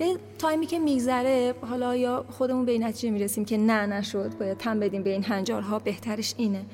یه 0.00 0.16
تایمی 0.38 0.66
که 0.66 0.78
میگذره 0.78 1.54
حالا 1.60 1.96
یا 1.96 2.24
خودمون 2.30 2.64
به 2.64 2.72
این 2.72 2.84
نتیجه 2.84 3.10
می‌رسیم 3.10 3.44
که 3.44 3.58
نه 3.58 3.86
نشد 3.86 4.38
باید 4.38 4.58
تم 4.58 4.80
بدیم 4.80 5.02
به 5.02 5.10
این 5.10 5.24
هنجارها 5.24 5.78
بهترش 5.78 6.34
اینه. 6.36 6.64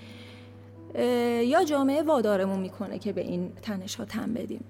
یا 1.44 1.64
جامعه 1.64 2.02
وادارمون 2.02 2.60
می‌کنه 2.60 2.98
که 2.98 3.12
به 3.12 3.20
این 3.20 3.52
تنش 3.62 3.94
ها 3.94 4.04
تم 4.04 4.34
بدیم 4.34 4.64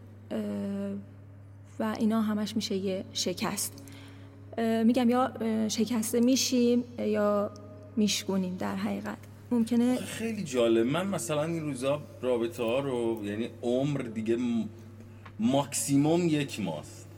و 1.80 1.94
اینا 1.99 2.20
همش 2.20 2.56
میشه 2.56 2.76
یه 2.76 3.04
شکست. 3.12 3.82
میگم 4.85 5.11
یا 5.11 5.32
شکسته 5.68 6.20
میشیم 6.20 6.85
یا 6.99 7.50
میشکنیم 7.97 8.56
در 8.56 8.76
حقیقت. 8.76 9.18
ممکنه 9.50 9.97
خیلی 9.97 10.45
جالب. 10.45 10.87
من 10.87 11.07
مثلا 11.07 11.45
این 11.45 11.62
روزا 11.62 12.02
رابطه 12.23 12.62
ها 12.62 12.78
رو 12.78 13.21
یعنی 13.25 13.50
عمر 13.62 14.00
دیگه 14.00 14.37
ماکسیموم 15.40 16.28
یک 16.28 16.61
ماست. 16.61 17.09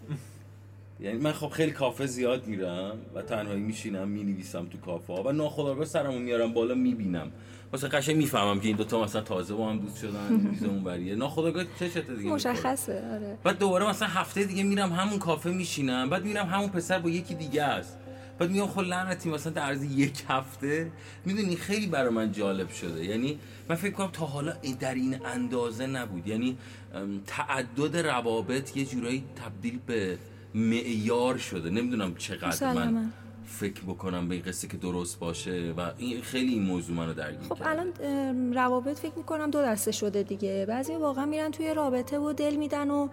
یعنی 1.01 1.19
من 1.19 1.33
خب 1.33 1.49
خیلی 1.49 1.73
کافه 1.73 2.07
زیاد 2.07 2.47
میرم 2.47 2.99
و 3.15 3.23
تنهایی 3.23 3.61
میشینم 3.61 4.09
می‌نویسم 4.09 4.67
تو 4.67 4.79
کافه 4.79 5.13
ها 5.13 5.23
و 5.23 5.33
ناخداگاه 5.33 5.85
سرمو 5.85 6.19
میارم 6.19 6.53
بالا 6.53 6.75
می‌بینم. 6.75 7.33
واسه 7.73 7.89
قشنگ 7.89 8.17
می‌فهمم 8.17 8.61
که 8.61 8.69
این 8.69 8.77
دوتا 8.77 9.03
مثلا 9.03 9.21
تازه 9.21 9.55
با 9.55 9.71
هم 9.71 9.79
دوست 9.79 9.99
شدن 9.99 10.33
میز 10.51 10.65
اون 10.65 10.85
بریه 10.85 11.15
ناخداگاه 11.15 11.65
چشته 11.81 12.01
دیگه؟ 12.01 12.31
مشخصه 12.31 12.93
آره. 13.13 13.39
بعد 13.45 13.59
دوباره 13.59 13.89
مثلا 13.89 14.09
هفته 14.09 14.45
دیگه 14.45 14.63
میرم 14.63 14.93
همون 14.93 15.19
کافه 15.19 15.51
میشینم 15.51 16.11
بعد 16.11 16.25
میرم 16.25 16.47
همون 16.47 16.69
پسر 16.69 16.99
با 16.99 17.11
یکی 17.11 17.35
دیگه 17.35 17.63
است. 17.63 17.99
بعد 18.41 18.51
میگم 18.51 18.67
خب 18.67 18.81
لعنتی 18.81 19.31
مثلا 19.31 19.53
در 19.53 19.63
عرض 19.63 19.85
یک 19.85 20.25
هفته 20.29 20.93
می‌دونی 21.25 21.57
خیلی 21.57 21.87
برای 21.87 22.11
من 22.11 22.33
جالب 22.33 22.69
شده. 22.69 23.05
یعنی 23.05 23.39
من 23.69 23.77
فکر 23.77 23.91
کنم 23.91 24.11
تا 24.13 24.27
حالا 24.27 24.53
در 24.81 24.95
این 24.95 25.27
اندازه 25.27 25.87
نبود. 25.87 26.27
یعنی 26.27 26.59
تعدد 27.27 27.97
روابط 27.97 28.77
یه 28.77 28.85
جورایی 28.85 29.25
تبدیل 29.45 29.79
به 29.87 30.19
معیار 30.55 31.37
شده. 31.39 31.71
نمی‌دونم 31.71 32.15
چقدر 32.15 32.73
من 32.73 33.13
فکر 33.47 33.81
بکنم 33.81 34.29
به 34.29 34.35
این 34.35 34.45
قصه 34.45 34.69
که 34.69 34.77
درست 34.77 35.19
باشه 35.19 35.75
و 35.77 35.91
این 35.99 36.23
خیلی 36.23 36.53
این 36.53 36.63
موضوع 36.63 36.97
منو 36.97 37.15
درگیر 37.15 37.49
خب 37.49 37.59
الان 37.65 37.93
روابط 38.55 38.99
فکر 38.99 39.15
می‌کنم 39.17 39.51
دو 39.51 39.63
دسته 39.63 39.93
شده 39.93 40.23
دیگه. 40.23 40.67
بعضی 40.69 40.95
واقعا 40.95 41.27
میرن 41.27 41.51
توی 41.51 41.75
رابطه 41.75 42.19
و 42.19 42.33
دل 42.33 42.57
میدن 42.57 42.91
و 42.91 43.09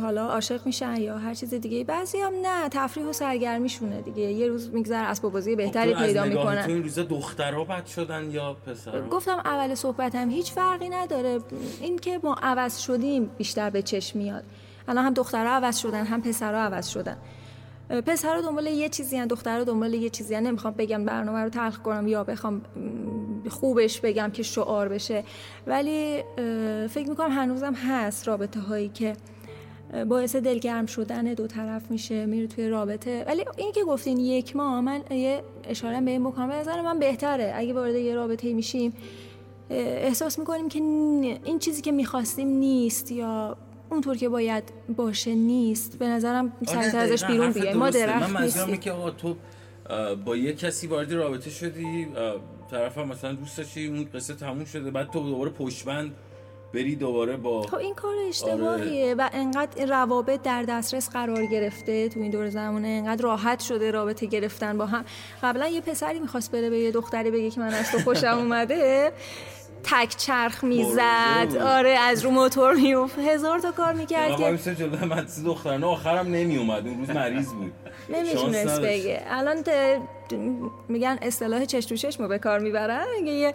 حالا 0.00 0.26
عاشق 0.26 0.66
میشن 0.66 0.96
یا 0.96 1.18
هر 1.18 1.34
چیز 1.34 1.54
دیگه. 1.54 1.84
بعضی 1.84 2.18
هم 2.18 2.32
نه 2.42 2.68
تفریح 2.68 3.06
و 3.06 3.12
سرگرمیشونه 3.12 4.00
دیگه. 4.00 4.22
یه 4.22 4.48
روز 4.48 4.70
میگذر 4.70 5.04
اسباب 5.04 5.32
بازی 5.32 5.56
بهتری 5.56 5.94
خب 5.94 6.06
پیدا 6.06 6.24
می‌کنن. 6.24 6.66
تو 6.66 6.72
این 6.72 6.82
روزا 6.82 7.02
دخترها 7.02 7.64
بد 7.64 7.86
شدن 7.86 8.30
یا 8.30 8.56
پسرها؟ 8.66 9.08
گفتم 9.08 9.38
اول 9.44 9.74
صحبتم 9.74 10.30
هیچ 10.30 10.52
فرقی 10.52 10.88
نداره. 10.88 11.40
این 11.80 11.98
که 11.98 12.20
ما 12.22 12.36
عوض 12.42 12.78
شدیم 12.78 13.30
بیشتر 13.38 13.70
به 13.70 13.82
چشم 13.82 14.18
میاد. 14.18 14.44
الان 14.88 15.04
هم 15.04 15.14
دخترها 15.14 15.52
عوض 15.52 15.78
شدن 15.78 16.04
هم 16.04 16.22
پسرها 16.22 16.60
عوض 16.60 16.88
شدن. 16.88 17.16
پسرها 18.06 18.40
دنبال 18.40 18.66
یه 18.66 18.88
چیزی 18.88 19.16
هن 19.16 19.26
دخترها 19.26 19.64
دنبال 19.64 19.94
یه 19.94 20.10
چیزی 20.10 20.34
هن 20.34 20.42
نمی‌خوام 20.42 20.74
بگم 20.78 21.04
برنامه 21.04 21.42
رو 21.42 21.48
تلخ 21.48 21.78
کنم 21.78 22.08
یا 22.08 22.24
بخوام 22.24 22.62
خوبش 23.48 24.00
بگم 24.00 24.30
که 24.30 24.42
شعار 24.42 24.88
بشه. 24.88 25.24
ولی 25.66 26.22
فکر 26.88 27.08
می‌کنم 27.08 27.30
هنوزم 27.30 27.74
هست 27.74 28.28
رابطه 28.28 28.60
هایی 28.60 28.88
که 28.88 29.12
باعث 30.08 30.36
دلگرم 30.36 30.86
شدن 30.86 31.24
دو 31.34 31.46
طرف 31.46 31.90
میشه 31.90 32.26
میره 32.26 32.46
توی 32.46 32.68
رابطه. 32.68 33.24
ولی 33.28 33.44
این 33.56 33.72
که 33.72 33.84
گفتین 33.84 34.18
یک 34.18 34.56
ماه 34.56 34.80
من 34.80 35.00
یه 35.10 35.42
اشاره 35.64 36.00
به 36.00 36.10
این 36.10 36.24
بکنم. 36.24 36.48
به 36.48 36.54
نظر 36.54 36.80
من 36.80 36.98
بهتره. 36.98 37.52
اگه 37.56 37.72
وارد 37.72 37.94
یه 37.94 38.14
رابطه 38.14 38.52
میشیم 38.52 38.92
احساس 39.70 40.38
می‌کنیم 40.38 40.68
که 40.68 40.78
این 41.44 41.58
چیزی 41.58 41.82
که 41.82 41.92
می‌خواستیم 41.92 42.48
نیست 42.48 43.12
یا 43.12 43.56
اونطور 43.90 44.16
که 44.16 44.28
باید 44.28 44.64
باشه 44.96 45.34
نیست. 45.34 45.98
به 45.98 46.08
نظرم 46.08 46.52
سریعتر 46.66 46.98
ازش 46.98 47.24
بیرون 47.24 47.52
بیایم. 47.52 47.76
ما 47.76 47.90
درخت 47.90 48.30
من 48.30 48.42
نیستیم. 48.42 48.76
که 48.76 48.92
آقا 48.92 49.10
تو 49.10 49.36
با 50.24 50.36
یه 50.36 50.52
کسی 50.52 50.86
وارد 50.86 51.12
رابطه 51.12 51.50
شدی 51.50 52.06
طرف 52.70 52.98
هم 52.98 53.08
مثلا 53.08 53.32
دوست 53.32 53.58
داشتی 53.58 53.86
اون 53.86 54.08
قصه 54.14 54.34
تموم 54.34 54.64
شده 54.64 54.90
بعد 54.90 55.10
تو 55.10 55.20
دوباره 55.20 55.50
پشتبند 55.50 56.14
بری 56.74 56.96
دوباره 56.96 57.36
با 57.36 57.62
خب 57.62 57.74
این 57.74 57.94
کار 57.94 58.14
اشتباهیه 58.28 59.04
آره. 59.04 59.14
و 59.14 59.28
انقدر 59.32 59.86
روابط 59.86 60.42
در 60.42 60.62
دسترس 60.62 61.10
قرار 61.10 61.46
گرفته 61.46 62.08
تو 62.08 62.20
این 62.20 62.30
دور 62.30 62.48
زمانه 62.48 62.88
انقدر 62.88 63.24
راحت 63.24 63.60
شده 63.60 63.90
رابطه 63.90 64.26
گرفتن 64.26 64.78
با 64.78 64.86
هم. 64.86 65.04
قبلا 65.42 65.68
یه 65.68 65.80
پسری 65.80 66.18
می‌خواست 66.18 66.52
بره 66.52 66.70
به 66.70 66.78
یه 66.78 66.90
دختری 66.90 67.30
بگه 67.30 67.50
که 67.50 67.60
من 67.60 67.74
از 67.74 67.92
تو 67.92 67.98
خوشم 67.98 68.38
اومده 68.42 69.12
تک 69.84 70.16
چرخ 70.16 70.64
می‌زد. 70.64 71.56
آره 71.62 71.90
از 71.90 72.24
رو 72.24 72.30
موتور 72.30 72.74
میوف 72.74 73.18
هزار 73.18 73.58
تا 73.58 73.72
کار 73.72 73.92
می‌کرد 73.92 74.36
که 74.36 74.58
من 75.06 75.26
دخترانه 75.46 75.86
آخرم 75.86 76.26
نمی 76.26 76.56
اومد 76.56 76.86
اون 76.86 76.98
روز 76.98 77.10
مریض 77.10 77.52
بود. 77.52 77.72
نمی‌تونست 78.08 78.80
بگه. 78.80 79.22
الان 79.26 79.56
میگن 80.88 81.18
اصطلاح 81.22 81.64
چش 81.64 81.84
تو 82.16 82.28
به 82.28 82.38
کار 82.38 82.58
می‌برن 82.58 83.04
میگه 83.20 83.32
یه 83.32 83.52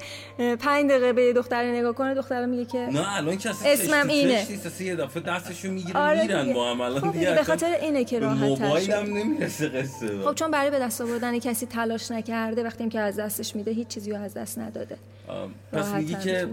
پنج 0.55 0.89
دقیقه 0.89 1.13
به 1.13 1.33
دختری 1.33 1.71
نگاه 1.71 1.93
کنه 1.93 2.13
دختر 2.13 2.45
میگه 2.45 2.65
که 2.65 2.77
نه 2.77 3.15
الان 3.17 3.37
که 3.37 3.49
اسمم 3.49 4.07
اینه. 4.07 4.45
یه 4.79 4.95
دفعه 4.95 5.23
دستشو 5.23 5.71
می‌گیره 5.71 5.99
آره 5.99 6.21
میرن 6.21 6.53
با 6.53 6.71
هم. 6.71 6.81
الان 6.81 7.01
خب 7.01 7.11
دیگه 7.11 7.35
به 7.35 7.43
خاطر 7.43 7.77
اینه 7.81 8.03
که 8.03 8.19
راحت 8.19 8.43
موبایل 8.43 8.91
هم 8.91 9.05
نمی‌رسه 9.05 9.69
قصه 9.69 10.21
خب 10.21 10.33
چون 10.33 10.51
برای 10.51 10.71
به 10.71 10.79
دست 10.79 11.01
آوردن 11.01 11.39
کسی 11.39 11.65
تلاش 11.65 12.11
نکرده 12.11 12.63
وقتی 12.63 12.89
که 12.89 12.99
از 12.99 13.19
دستش 13.19 13.55
میده 13.55 13.71
هیچ 13.71 13.87
چیزی 13.87 14.11
رو 14.11 14.17
از 14.17 14.33
دست 14.33 14.59
نداده. 14.59 14.97
پس 15.71 15.93
میگی 15.93 16.15
که 16.15 16.47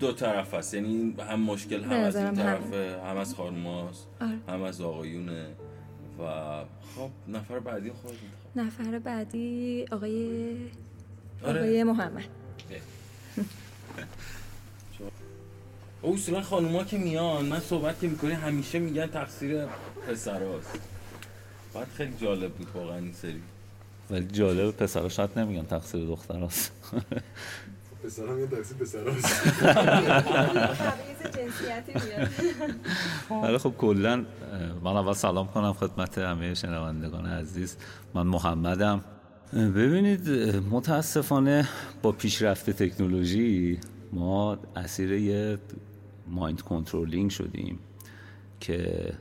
دو 0.00 0.12
طرف 0.12 0.54
هست. 0.54 0.74
یعنی 0.74 1.16
هم 1.30 1.40
مشکل 1.40 1.84
هم 1.84 1.92
از 1.92 2.16
این 2.16 2.34
طرف 2.34 2.72
هم 3.08 3.16
از 3.16 3.34
خانماست 3.34 4.06
آره. 4.20 4.30
هم 4.48 4.62
از 4.62 4.80
آقایونه 4.80 5.46
خب 6.96 7.10
نفر 7.28 7.58
بعدی 7.58 7.90
خود 7.90 8.18
نفر 8.56 8.98
بعدی 8.98 9.84
آقای 9.92 10.56
آره. 11.44 11.60
آقای 11.60 11.84
محمد. 11.84 12.24
اصولا 16.04 16.42
خانوما 16.42 16.84
که 16.84 16.98
میان 16.98 17.44
من 17.44 17.60
صحبت 17.60 18.00
که 18.00 18.08
می‌کنی 18.08 18.32
همیشه 18.32 18.78
میگن 18.78 19.06
تقصیر 19.06 19.66
پسراست 20.08 20.78
بعد 21.74 21.88
خیلی 21.88 22.14
جالب 22.20 22.52
بود 22.52 22.68
واقعا 22.74 22.98
این 22.98 23.12
سری. 23.12 23.42
ولی 24.10 24.26
جالب 24.26 24.76
پسرا 24.76 25.08
شاید 25.08 25.38
نمیگن 25.38 25.66
تقصیر 25.66 26.06
دختراست 26.06 26.72
پسرا 28.04 28.34
میگن 28.34 28.56
تقصیر 28.56 28.76
پسراست 28.76 29.64
ولی 33.42 33.58
خب 33.58 33.74
کلا 33.78 34.24
من 34.84 34.96
اول 34.96 35.12
سلام 35.12 35.46
کنم 35.46 35.72
خدمت 35.72 36.18
همه 36.18 36.54
شنوندگان 36.54 37.26
عزیز. 37.26 37.76
من 38.14 38.26
محمدم. 38.26 39.04
ببینید 39.52 40.28
متاسفانه 40.70 41.68
با 42.02 42.12
پیشرفت 42.12 42.70
تکنولوژی 42.70 43.78
ما 44.12 44.58
اسیر 44.76 45.12
یه 45.12 45.58
مایند 46.26 46.60
کنترلینگ 46.60 47.30
شدیم 47.30 47.78
که 48.60 49.12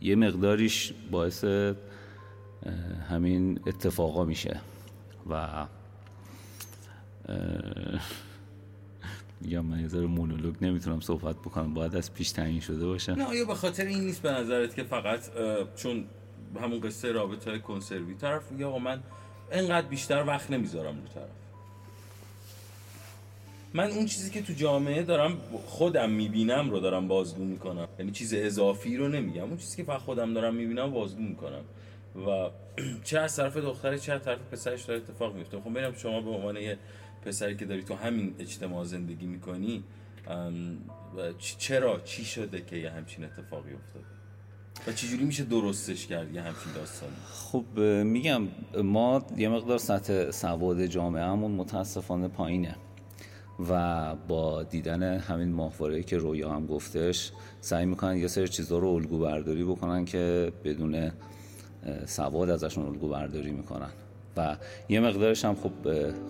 یه 0.00 0.16
مقداریش 0.16 0.92
باعث 1.10 1.44
همین 3.10 3.60
اتفاقا 3.66 4.24
میشه 4.24 4.60
و 5.30 5.66
یا 9.42 9.62
من 9.62 9.80
یه 9.80 10.00
مونولوگ 10.00 10.54
نمی‌تونم 10.60 11.00
صحبت 11.00 11.36
بکنم 11.36 11.74
باید 11.74 11.96
از 11.96 12.14
پیش 12.14 12.30
تعیین 12.30 12.60
شده 12.60 12.86
باشه. 12.86 13.14
نه 13.14 13.24
آیا 13.24 13.44
به 13.44 13.54
خاطر 13.54 13.84
این 13.84 14.00
نیست 14.00 14.22
به 14.22 14.30
نظرت 14.30 14.74
که 14.74 14.82
فقط 14.82 15.20
چون 15.76 16.04
همون 16.60 16.80
قصه 16.80 17.12
رابطه 17.12 17.50
های 17.50 17.60
کنسروی 17.60 18.14
طرف 18.14 18.52
میگه 18.52 18.78
من 18.78 19.02
انقدر 19.52 19.86
بیشتر 19.86 20.24
وقت 20.26 20.50
نمی‌ذارم 20.50 20.94
رو 20.94 21.08
طرف. 21.14 21.28
من 23.74 23.90
اون 23.90 24.06
چیزی 24.06 24.30
که 24.30 24.42
تو 24.42 24.52
جامعه 24.52 25.02
دارم 25.02 25.38
خودم 25.66 26.10
می‌بینم 26.10 26.70
رو 26.70 26.80
دارم 26.80 27.08
بازگو 27.08 27.44
می‌کنم. 27.44 27.88
یعنی 27.98 28.12
چیز 28.12 28.34
اضافی 28.34 28.96
رو 28.96 29.08
نمیگم. 29.08 29.42
اون 29.42 29.56
چیزی 29.56 29.76
که 29.76 29.84
فقط 29.84 30.00
خودم 30.00 30.34
دارم 30.34 30.54
می‌بینم 30.54 30.90
بازگو 30.90 31.22
می‌کنم. 31.22 31.62
و 32.26 32.50
چه 33.04 33.18
از 33.18 33.36
طرف 33.36 33.56
دختری 33.56 33.98
چه 33.98 34.12
از 34.12 34.22
طرف 34.22 34.38
پسرش 34.52 34.82
داره 34.82 35.00
اتفاق 35.00 35.34
میفته. 35.34 35.60
خب 35.60 35.70
ببینم 35.70 35.94
شما 35.94 36.20
به 36.20 36.30
عنوان 36.30 36.56
یه 36.56 36.78
پسری 37.24 37.56
که 37.56 37.64
داری 37.64 37.82
تو 37.82 37.94
همین 37.94 38.34
اجتماع 38.38 38.84
زندگی 38.84 39.26
می‌کنی 39.26 39.84
چرا؟ 41.38 42.00
چی 42.00 42.24
شده 42.24 42.60
که 42.60 42.76
یه 42.76 42.90
همچین 42.90 43.24
اتفاقی 43.24 43.72
افتاده؟ 43.72 44.04
و 44.86 44.92
چجوری 44.92 45.24
میشه 45.24 45.44
درستش 45.44 46.06
کرد 46.06 46.34
یه 46.34 46.42
همچین 46.42 46.72
داستانی؟ 46.74 47.12
خب 47.32 47.78
میگم 48.04 48.48
ما 48.82 49.26
یه 49.36 49.48
مقدار 49.48 49.78
سطح 49.78 50.30
سواد 50.30 50.86
جامعه 50.86 51.24
همون 51.24 51.50
متاسفانه 51.50 52.28
پایینه 52.28 52.76
و 53.70 54.14
با 54.28 54.62
دیدن 54.62 55.02
همین 55.02 55.52
ماهواره 55.52 56.02
که 56.02 56.18
رویا 56.18 56.50
هم 56.50 56.66
گفتش 56.66 57.32
سعی 57.60 57.86
می‌کنن 57.86 58.16
یه 58.16 58.28
سری 58.28 58.48
چیزها 58.48 58.78
رو 58.78 58.88
الگو 58.88 59.18
برداری 59.18 59.64
بکنن 59.64 60.04
که 60.04 60.52
بدون 60.64 61.12
سواد 62.06 62.50
ازشون 62.50 62.86
الگو 62.86 63.08
برداری 63.08 63.52
می‌کنن. 63.52 63.90
و 64.36 64.56
یه 64.88 65.00
مقدارش 65.00 65.44
هم 65.44 65.54
خب 65.54 65.72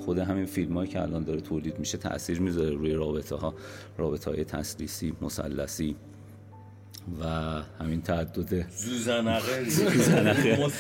خود 0.04 0.18
همین 0.18 0.46
فیلم 0.46 0.76
هایی 0.76 0.90
که 0.90 1.02
الان 1.02 1.25
داره 1.25 1.40
تولید 1.40 1.78
میشه 1.78 1.99
تاثیر 1.99 2.40
می‌ذاره 2.40 2.70
روی 2.70 2.92
رابطه 2.92 3.37
ها 3.37 3.54
رابطه 3.99 4.30
های 4.30 4.44
تسلیسی 4.44 5.12
مسلسی 5.20 5.96
و 7.20 7.25
همین 7.80 8.02
تعدد 8.02 8.66
زوزنقه. 8.70 9.64
زوزنقه. 9.68 10.70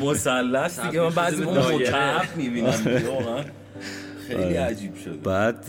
مثلث 0.00 0.80
دیگه. 0.80 1.00
من 1.00 1.10
بعضی 1.10 1.42
اون 1.42 1.58
متعب 1.58 2.36
می‌بینم 2.36 2.72
خیلی 4.28 4.42
آره. 4.42 4.60
عجیب 4.60 4.94
شده. 4.96 5.16
بعد 5.16 5.66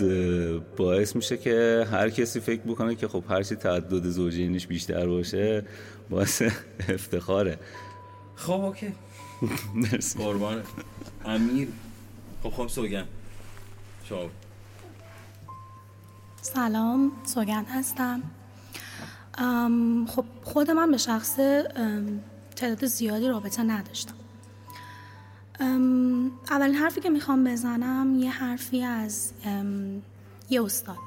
باعث 0.77 1.15
میشه 1.15 1.38
که 1.38 1.86
هر 1.91 2.10
کسی 2.10 2.39
فکر 2.39 2.62
بکنه 2.62 2.96
که 2.96 3.08
خب 3.08 3.24
هرچی 3.29 3.56
تعدد 3.56 4.03
زوجینش 4.03 4.67
بیشتر 4.67 5.08
باشه 5.08 5.63
باعث 6.10 6.41
افتخاره. 6.89 7.58
خب 8.36 8.51
اوکی. 8.51 8.94
مرسی. 9.74 10.20
قربانه 10.20 10.63
امیر. 11.25 11.67
خب 12.44 12.50
خب 12.50 12.67
سوگن. 12.67 13.06
شما. 14.03 14.29
سلام 16.41 17.12
سوگند 17.25 17.67
هستم. 17.70 18.24
خب 20.08 20.25
خود 20.44 20.72
من 20.72 20.91
به 20.91 20.98
شخص 20.98 21.36
تعداد 22.56 22.86
زیادی 22.86 23.27
رابطه 23.27 23.63
نداشتم. 23.63 24.13
اولین 26.50 26.75
حرفی 26.75 27.01
که 27.01 27.10
می‌خوام 27.10 27.44
بزنم 27.44 28.20
یه 28.20 28.32
حرفی 28.32 28.84
از 28.84 29.32
یه 30.50 30.63
استاد. 30.63 30.98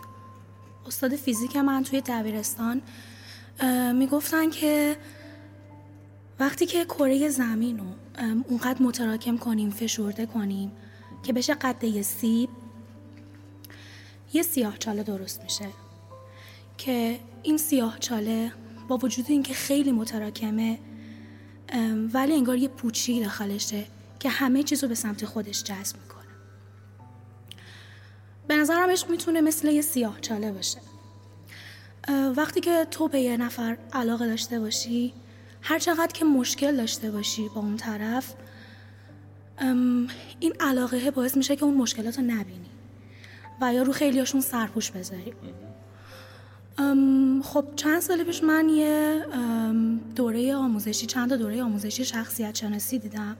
استاد 0.87 1.17
فیزیک 1.17 1.57
من 1.57 1.83
توی 1.83 2.01
دبیرستان. 2.01 2.83
می‌گفتن 3.95 4.51
که 4.51 4.97
وقتی 6.41 6.67
که 6.67 6.85
کره 6.85 7.29
زمین 7.29 7.79
رو 7.79 7.85
اونقدر 8.19 8.83
متراکم 8.83 9.39
کنیم 9.39 9.71
فشرده 9.71 10.27
کنیم 10.27 10.73
که 11.23 11.33
بشه 11.33 11.55
قد 11.55 11.85
یه 11.85 12.03
سیب 12.03 12.49
یه 14.33 14.43
سیاه 14.43 14.79
چاله 14.79 15.03
درست 15.03 15.43
میشه. 15.43 15.67
که 16.79 17.21
این 17.43 17.59
سیاه 17.59 17.99
چاله 17.99 18.53
با 18.89 18.97
وجود 18.97 19.25
اینکه 19.29 19.55
خیلی 19.55 19.93
متراکمه 19.93 20.79
ولی 22.13 22.35
انگار 22.35 22.57
یه 22.57 22.69
پوچی 22.69 23.21
داخلشه 23.21 23.87
که 24.19 24.29
همه 24.29 24.63
چیز 24.63 24.83
رو 24.83 24.89
به 24.89 24.95
سمت 24.95 25.25
خودش 25.25 25.63
جذب 25.65 25.97
می‌کنه. 25.97 26.21
به 28.49 28.57
نظرم 28.57 28.91
عشق 28.91 29.11
می‌تونه 29.11 29.41
مثل 29.41 29.69
یه 29.69 29.83
سیاه 29.83 30.21
چاله 30.21 30.53
باشه. 30.53 30.79
وقتی 32.37 32.61
که 32.61 32.87
تو 32.91 33.09
به 33.09 33.21
یه 33.21 33.37
نفر 33.37 33.79
علاقه 33.93 34.27
داشته 34.27 34.61
باشی 34.61 35.13
هر 35.63 35.79
چقدر 35.79 36.13
که 36.13 36.25
مشکل 36.25 36.77
داشته 36.77 37.11
باشی 37.11 37.49
با 37.55 37.61
اون 37.61 37.77
طرف 37.77 38.35
این 40.41 40.53
علاقه 40.61 41.11
باعث 41.11 41.37
میشه 41.37 41.57
که 41.57 41.65
اون 41.65 41.75
مشکلات 41.75 42.19
رو 42.19 42.25
نبینی 42.25 42.71
و 43.61 43.75
یا 43.75 43.83
رو 43.83 43.93
خیلیاشون 43.93 44.41
سرپوش 44.41 44.91
بذاری. 44.91 45.33
خب 47.43 47.65
چند 47.77 48.01
سال 48.01 48.25
پیش 48.25 48.43
من 48.43 48.69
یه 48.69 49.25
دوره 50.17 50.55
آموزشی 50.55 51.07
چند 51.07 51.33
دوره 51.33 51.63
آموزشی 51.63 52.05
شخصیت 52.05 52.55
شناسی 52.55 52.99
دیدم 52.99 53.37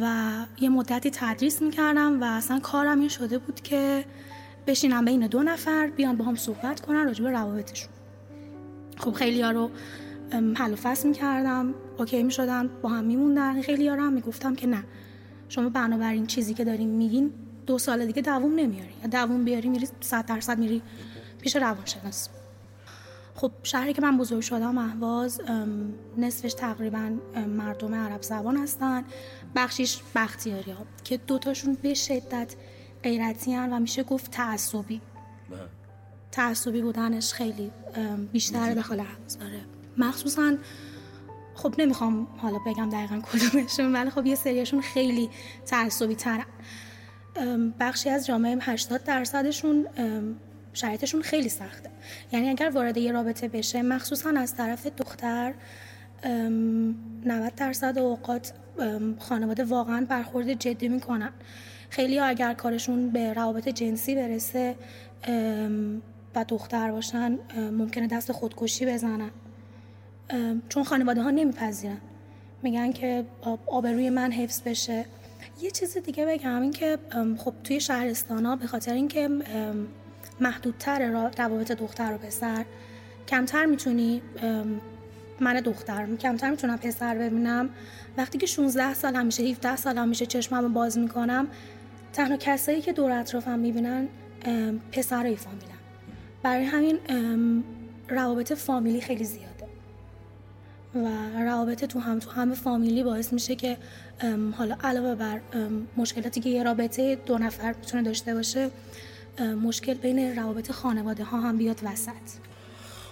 و 0.00 0.32
یه 0.60 0.68
مدتی 0.68 1.10
تدریس 1.10 1.62
می‌کردم 1.62 2.22
و 2.22 2.24
اصلا 2.24 2.60
کارم 2.60 3.00
این 3.00 3.08
شده 3.08 3.38
بود 3.38 3.60
که 3.60 4.04
بشینم 4.66 5.04
بین 5.04 5.26
دو 5.26 5.42
نفر 5.42 5.86
بیان 5.86 6.16
با 6.16 6.24
هم 6.24 6.36
صحبت 6.36 6.80
کنن 6.80 7.04
راجع 7.04 7.24
به 7.24 7.30
روابطشون. 7.30 7.88
خب 8.96 9.12
خیلی 9.12 9.42
ها 9.42 9.50
رو 9.50 9.70
حل 10.32 10.72
و 10.72 10.76
فصل 10.76 11.08
می‌کردم 11.08 11.74
اوکی 11.98 12.22
می‌شدن 12.22 12.70
با 12.82 12.88
هم 12.88 13.04
میموندن. 13.04 13.62
خیلی 13.62 13.88
هم 13.88 14.12
می‌گفتم 14.12 14.54
که 14.54 14.66
نه. 14.66 14.84
شما 15.48 15.68
بنابراین 15.68 16.26
چیزی 16.26 16.54
که 16.54 16.64
داریم 16.64 16.88
میگین 16.88 17.32
دو 17.66 17.78
سال 17.78 18.06
دیگه 18.06 18.22
دووم 18.22 18.54
نمیاری. 18.54 18.94
یا 19.02 19.08
دووم 19.08 19.44
بیاری 19.44 19.68
میری 19.68 19.88
صد 20.00 20.26
درصد 20.26 20.58
میری 20.58 20.82
پیش 21.40 21.56
روانشناس. 21.56 22.28
خب 23.34 23.52
شهری 23.62 23.92
که 23.92 24.02
من 24.02 24.18
بزرگ 24.18 24.40
شدم 24.40 24.78
اهواز 24.78 25.40
نصفش 26.18 26.54
تقریبا 26.54 27.10
مردم 27.48 27.94
عرب 27.94 28.22
زبان 28.22 28.56
هستن. 28.56 29.04
بخشیش 29.54 30.02
بختیاری 30.14 30.70
ها 30.70 30.86
که 31.04 31.16
دوتاشون 31.16 31.76
به 31.82 31.94
شدت 31.94 32.54
غیرتی 33.02 33.52
هن 33.54 33.72
و 33.72 33.80
میشه 33.80 34.02
گفت 34.02 34.30
تعصبی. 34.30 35.00
تعصبی 36.32 36.82
بودنش 36.82 37.32
خیلی 37.32 37.70
بیشتر 38.32 38.74
داخل 38.74 39.00
اهواز. 39.00 39.38
داره 39.38 39.60
مخصوصا 39.98 40.56
خب 41.54 41.74
نمی‌خوام 41.78 42.26
حالا 42.36 42.58
بگم 42.66 42.90
دقیقا 42.90 43.20
کدومشون 43.32 43.92
ولی 43.92 44.10
خب 44.10 44.26
یه 44.26 44.34
سریشون 44.34 44.80
خیلی 44.80 45.30
تعصبی 45.66 46.14
ترن 46.14 46.44
بخشی 47.80 48.10
از 48.10 48.26
جامعه 48.26 48.58
80 48.60 49.04
درصدشون 49.04 49.86
شرایطشون 50.72 51.22
خیلی 51.22 51.48
سخته. 51.48 51.90
یعنی 52.32 52.48
اگر 52.48 52.70
وارد 52.74 52.96
یه 52.96 53.12
رابطه 53.12 53.48
بشه 53.48 53.82
مخصوصا 53.82 54.30
از 54.30 54.56
طرف 54.56 54.86
دختر 54.86 55.54
ام، 56.22 56.94
90 57.24 57.54
درصد 57.54 57.98
اوقات 57.98 58.52
خانواده 59.18 59.64
واقعا 59.64 60.06
برخورد 60.08 60.52
جدی 60.52 60.88
می‌کنن. 60.88 61.32
خیلی 61.90 62.18
اگر 62.18 62.54
کارشون 62.54 63.10
به 63.10 63.32
روابط 63.32 63.68
جنسی 63.68 64.14
برسه 64.14 64.76
و 66.34 66.44
دختر 66.48 66.90
باشن 66.90 67.38
ممکنه 67.56 68.06
دست 68.06 68.32
خودکشی 68.32 68.86
بزنن. 68.86 69.30
چون 70.68 70.84
خانواده 70.84 71.22
ها 71.22 71.30
نمیپذیرن. 71.30 71.96
میگن 72.62 72.92
که 72.92 73.24
آب- 73.42 73.60
آبروی 73.66 74.10
من 74.10 74.32
حفظ 74.32 74.62
بشه. 74.62 75.04
یه 75.60 75.70
چیز 75.70 75.96
دیگه 75.98 76.26
بگم 76.26 76.62
این 76.62 76.70
که 76.70 76.98
خب 77.38 77.54
توی 77.64 77.80
شهرستان 77.80 78.46
ها 78.46 78.56
به 78.56 78.66
خاطر 78.66 78.94
اینکه 78.94 79.28
محدودتر 80.40 81.10
روابط 81.38 81.72
دختر 81.72 82.14
و 82.14 82.18
پسر 82.18 82.64
کمتر 83.28 83.64
می‌تونی 83.64 84.22
من 85.40 85.60
دختر 85.60 86.16
کمتر 86.16 86.50
می‌تونم 86.50 86.78
پسر 86.78 87.14
ببینم. 87.18 87.70
وقتی 88.16 88.38
که 88.38 88.46
16 88.46 88.94
سالم 88.94 89.26
میشه 89.26 89.42
17 89.42 89.76
سالم 89.76 90.08
میشه 90.08 90.26
چشممو 90.26 90.68
باز 90.68 90.98
می‌کنم 90.98 91.46
تنها 92.12 92.36
کسایی 92.36 92.80
که 92.80 92.92
دور 92.92 93.12
اطرافم 93.12 93.58
می‌بینن 93.58 94.08
پسرای 94.92 95.36
فامیلم 95.36 95.78
برای 96.42 96.64
همین 96.64 96.98
روابط 98.08 98.52
فامیلی 98.52 99.00
خیلی 99.00 99.24
زیاده 99.24 99.55
و 100.96 101.08
روابط 101.44 101.84
تو 101.84 101.98
هم 101.98 102.18
تو 102.18 102.30
همه 102.30 102.54
فامیلی 102.54 103.02
باعث 103.02 103.32
میشه 103.32 103.54
که 103.56 103.76
حالا 104.58 104.76
علاوه 104.84 105.14
بر 105.14 105.40
مشکلاتی 105.96 106.40
که 106.40 106.48
یه 106.48 106.62
رابطه 106.62 107.18
دو 107.26 107.38
نفر 107.38 107.74
می‌تونه 107.80 108.02
داشته 108.02 108.34
باشه 108.34 108.70
مشکل 109.62 109.94
بین 109.94 110.36
روابط 110.36 110.72
خانواده 110.72 111.24
ها 111.24 111.40
هم 111.40 111.56
بیاد 111.56 111.80
وسط. 111.84 112.10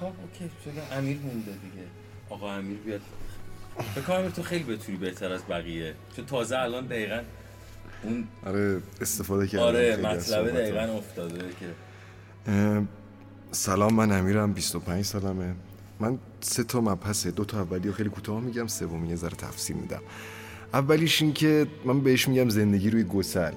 خب 0.00 0.04
اوکی 0.04 0.50
شده 0.64 0.96
امیر 0.96 1.18
مونده 1.18 1.52
دیگه. 1.52 1.86
آقا 2.30 2.52
امیر 2.52 2.78
بیاد. 2.78 3.00
فکر 3.94 4.04
کنم 4.04 4.30
تو 4.30 4.42
خیلی 4.42 4.64
بتونی 4.64 4.98
بهتر 4.98 5.32
از 5.32 5.42
بقیه. 5.48 5.94
چون 6.16 6.26
تازه 6.26 6.58
الان 6.58 6.86
دقیقا 6.86 7.20
اون 8.02 8.24
آره 8.46 8.80
استفاده 9.00 9.46
کردم. 9.46 9.64
آره 9.64 9.96
مطلبه 9.96 10.20
صحبت‌ها. 10.20 10.60
دقیقا 10.60 10.98
افتاده 10.98 11.38
که. 11.60 12.82
سلام 13.50 13.94
من 13.94 14.12
امیرم 14.12 14.52
25 14.52 15.04
سالمه. 15.04 15.54
من 16.04 16.18
سه 16.40 16.64
تا 16.64 16.80
مبحثه. 16.80 17.30
دو 17.30 17.44
تا 17.44 17.60
اولی 17.60 17.88
رو 17.88 17.94
خیلی 17.94 18.08
کوتاه 18.08 18.40
میگم 18.40 18.66
سومی 18.66 19.08
یه 19.08 19.16
ذره 19.16 19.36
تفصیل 19.36 19.76
میدم. 19.76 20.02
اولیش 20.74 21.22
این 21.22 21.32
که 21.32 21.66
من 21.84 22.00
بهش 22.00 22.28
میگم 22.28 22.48
زندگی 22.48 22.90
روی 22.90 23.04
گسل. 23.04 23.52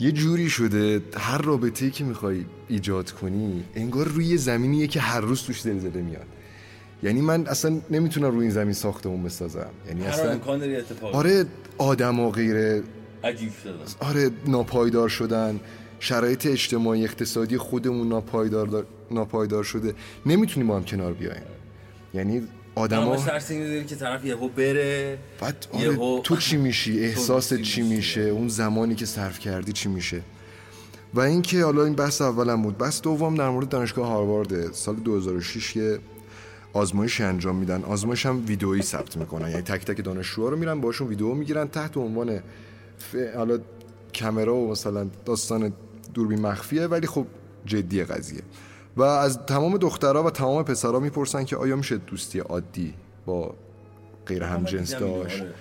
یه 0.00 0.12
جوری 0.12 0.50
شده 0.50 1.02
هر 1.16 1.38
رابطه‌ای 1.38 1.90
که 1.90 2.04
می‌خوای 2.04 2.44
ایجاد 2.68 3.10
کنی 3.10 3.64
انگار 3.74 4.06
روی 4.08 4.36
زمینیه 4.36 4.86
که 4.86 5.00
هر 5.00 5.20
روز 5.20 5.42
توش 5.42 5.60
زلزله 5.60 6.02
میاد. 6.02 6.26
یعنی 7.02 7.20
من 7.20 7.46
اصلا 7.46 7.80
نمی‌تونم 7.90 8.30
روی 8.30 8.42
این 8.42 8.50
زمین 8.50 8.72
ساختمون 8.72 9.22
بسازم. 9.22 9.70
یعنی 9.88 10.02
هر 10.02 10.08
اصلا 10.08 10.30
امکان 10.30 10.58
داری 10.58 10.76
اتفاق 10.76 11.14
آره 11.14 11.46
آدم 11.78 12.20
و 12.20 12.30
غیره. 12.30 12.82
عجیب 13.24 13.52
شده 13.62 13.72
آره 14.08 14.30
ناپایدار 14.46 15.08
شدن. 15.08 15.60
شرایط 16.00 16.46
اجتماعی 16.46 17.04
اقتصادی 17.04 17.58
خودمون 17.58 18.08
ناپایدار 18.08 18.86
ناپایدار 19.10 19.64
شده. 19.64 19.94
نمی‌تونیم 20.26 20.68
با 20.68 20.76
هم 20.76 20.84
کنار 20.84 21.12
بیایم. 21.12 21.42
یعنی 22.14 22.42
آدم 22.74 22.98
آدما 22.98 23.16
ترس 23.16 23.50
اینو 23.50 23.66
داری 23.68 23.84
که 23.84 23.96
طرف 23.96 24.24
یهو 24.24 24.48
بره 24.48 25.18
بعد 25.40 25.66
یهو- 25.74 26.00
آره 26.02 26.22
تو 26.22 26.36
چی 26.36 26.56
میشی؟ 26.66 27.00
احساست 27.04 27.60
چی؟ 27.62 27.82
میشه؟ 27.82 28.20
اون 28.20 28.48
زمانی 28.48 28.94
که 28.94 29.06
صرف 29.06 29.38
کردی 29.38 29.72
چی 29.72 29.88
میشه؟ 29.88 30.20
و 31.14 31.20
اینکه 31.20 31.64
حالا 31.64 31.84
این 31.84 31.94
بحث 31.94 32.22
اولم 32.22 32.62
بود. 32.62 32.78
بحث 32.78 33.00
دوم 33.02 33.34
در 33.34 33.48
مورد 33.50 33.68
دانشگاه 33.68 34.06
هاروارد 34.06 34.72
سال 34.72 34.94
2006 34.96 35.76
یه 35.76 35.98
آزمایش 36.72 37.20
انجام 37.20 37.56
میدن. 37.56 37.82
آزمایش 37.84 38.26
هم 38.26 38.46
ویدئویی 38.46 38.82
ثبت 38.82 39.16
می‌کنن. 39.16 39.48
یعنی 39.50 39.62
تک 39.62 39.84
تک 39.84 40.04
دانشجوها 40.04 40.48
رو 40.48 40.56
میرن 40.56 40.80
باشون 40.80 41.08
ویدئو 41.08 41.34
می‌گیرن 41.34 41.68
تحت 41.68 41.96
عنوان 41.96 42.38
ف- 42.38 43.36
حالا 43.36 43.58
کامرا 44.20 44.54
و 44.54 44.70
مثلا 44.70 45.06
داستان 45.24 45.72
دوربین 46.14 46.40
مخفیه 46.40 46.86
ولی 46.86 47.06
خب 47.06 47.26
جدی 47.66 48.04
قضیه. 48.04 48.40
و 48.96 49.02
از 49.02 49.38
تمام 49.46 49.78
دخترها 49.78 50.22
و 50.22 50.30
تمام 50.30 50.62
پسرها 50.62 51.00
می‌پرسن 51.00 51.44
که 51.44 51.56
آیا 51.56 51.76
میشه 51.76 51.96
دوستی 51.96 52.38
عادی 52.38 52.94
با 53.26 53.54
غیر 54.26 54.42
هم 54.42 54.64
جنس 54.64 54.94
داشت؟ 54.94 55.42
آره. 55.42 55.52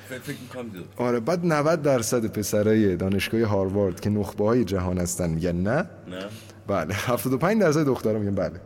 آره 0.98 1.19
بعد 1.19 1.46
90 1.46 1.82
درصد 1.82 2.26
پسرای 2.26 2.96
دانشگاه 2.96 3.41
هاروارد 3.41 4.00
که 4.00 4.10
نخبه 4.10 4.46
های 4.46 4.65
جهان 4.65 4.98
هستن 4.98 5.30
میگن 5.30 5.56
نه؟ 5.56 5.76
نه. 6.08 6.26
بله 6.67 6.93
75 6.93 7.62
درصد 7.62 7.86
دخترها 7.86 8.19
میگن 8.19 8.36
بله. 8.36 8.62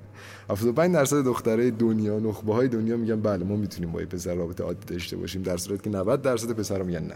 75 0.50 0.94
درصد 0.94 1.24
دخترای 1.24 1.70
دنیا 1.70 2.18
نخبه 2.18 2.54
های 2.54 2.68
دنیا 2.68 2.96
میگن 2.96 3.20
بله 3.20 3.44
ما 3.44 3.56
می‌تونیم 3.56 3.92
با 3.92 4.00
یه 4.00 4.06
پسر 4.06 4.34
رابطه 4.34 4.64
عادی 4.64 4.86
داشته 4.86 5.16
باشیم 5.16 5.42
در 5.42 5.56
صورتی 5.56 5.82
که 5.82 5.90
90 5.90 6.22
درصد 6.22 6.52
پسرها 6.52 6.84
میگن 6.84 7.02
نه. 7.02 7.14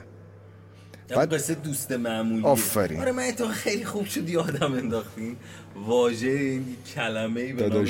بعد 1.08 1.34
قصه 1.34 1.54
دوست 1.54 1.92
معمولی 1.92 2.44
آفرین. 2.44 3.00
آره 3.00 3.12
من 3.12 3.30
تو 3.30 3.48
خیلی 3.48 3.84
خوب 3.84 4.06
شد 4.06 4.28
یادم 4.28 4.72
انداختین. 4.72 5.36
واژه 5.86 6.28
این 6.28 6.76
کلمه 6.94 7.40
ای 7.40 7.52
به 7.52 7.86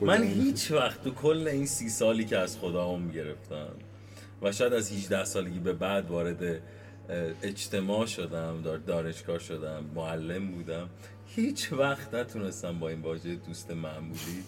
من 0.00 0.22
هیچ 0.22 0.70
وقت 0.70 1.04
تو 1.04 1.10
کل 1.10 1.48
این 1.48 1.66
سی 1.66 1.88
سالی 1.88 2.24
که 2.24 2.38
از 2.38 2.58
خدا 2.58 2.88
هم 2.88 3.10
گرفتم 3.10 3.68
و 4.42 4.52
شاید 4.52 4.72
از 4.72 4.92
18 4.92 5.24
سالگی 5.24 5.58
به 5.58 5.72
بعد 5.72 6.10
وارد 6.10 6.60
اجتماع 7.42 8.06
شدم 8.06 8.60
دار 8.64 8.78
دانشگاه 8.78 9.38
شدم 9.38 9.84
معلم 9.94 10.48
بودم. 10.50 10.88
هیچ 11.26 11.72
وقت 11.72 12.14
نتونستم 12.14 12.78
با 12.78 12.88
این 12.88 13.00
واژه 13.00 13.34
دوست 13.34 13.70
معمولی 13.70 14.44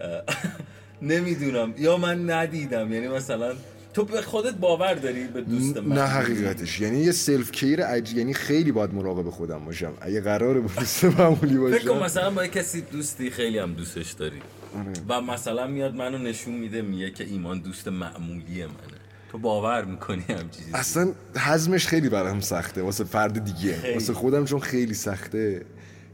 نمی‌دونم. 1.02 1.74
یا 1.78 1.96
من 1.96 2.30
ندیدم. 2.30 2.92
یعنی 2.92 3.08
مثلا 3.08 3.54
تو 3.96 4.04
به 4.04 4.22
خودت 4.22 4.54
باور 4.54 4.94
داری 4.94 5.26
به 5.26 5.40
دوست 5.40 5.76
نه 5.76 6.02
حقیقتش. 6.02 6.80
یعنی 6.80 6.98
یه 6.98 7.12
سلف 7.12 7.50
کیر 7.50 7.84
عج... 7.84 8.12
یعنی 8.12 8.34
خیلی 8.34 8.72
باید 8.72 8.94
مراقب 8.94 9.30
خودم 9.30 9.64
باشم. 9.64 9.92
اگه 10.00 10.20
قراره 10.20 10.60
با 10.60 10.70
دوست 10.78 11.04
معمولی 11.04 11.56
باشم. 11.56 11.78
فکر 11.78 12.02
مثلا 12.02 12.30
با 12.30 12.46
کسی 12.46 12.80
دوستی 12.80 13.30
خیلی 13.30 13.58
هم 13.58 13.72
دوستش 13.74 14.12
داری. 14.12 14.40
آره. 14.74 14.92
و 15.08 15.20
مثلا 15.20 15.66
میاد 15.66 15.94
منو 15.94 16.18
نشون 16.18 16.54
میده 16.54 16.82
میگه 16.82 17.10
که 17.10 17.24
ایمان 17.24 17.60
دوست 17.60 17.88
معمولی 17.88 18.64
منه. 18.64 18.98
تو 19.32 19.38
باور 19.38 19.84
می‌کنی 19.84 20.24
هم 20.28 20.50
چیزی؟ 20.50 20.70
اصلا 20.74 21.12
حزمش 21.36 21.86
خیلی 21.86 22.08
برام 22.08 22.40
سخته. 22.40 22.82
واسه 22.82 23.04
فرد 23.04 23.44
دیگه. 23.44 23.94
واسه 23.94 24.12
خودم 24.12 24.44
چون 24.44 24.60
خیلی 24.60 24.94
سخته. 24.94 25.64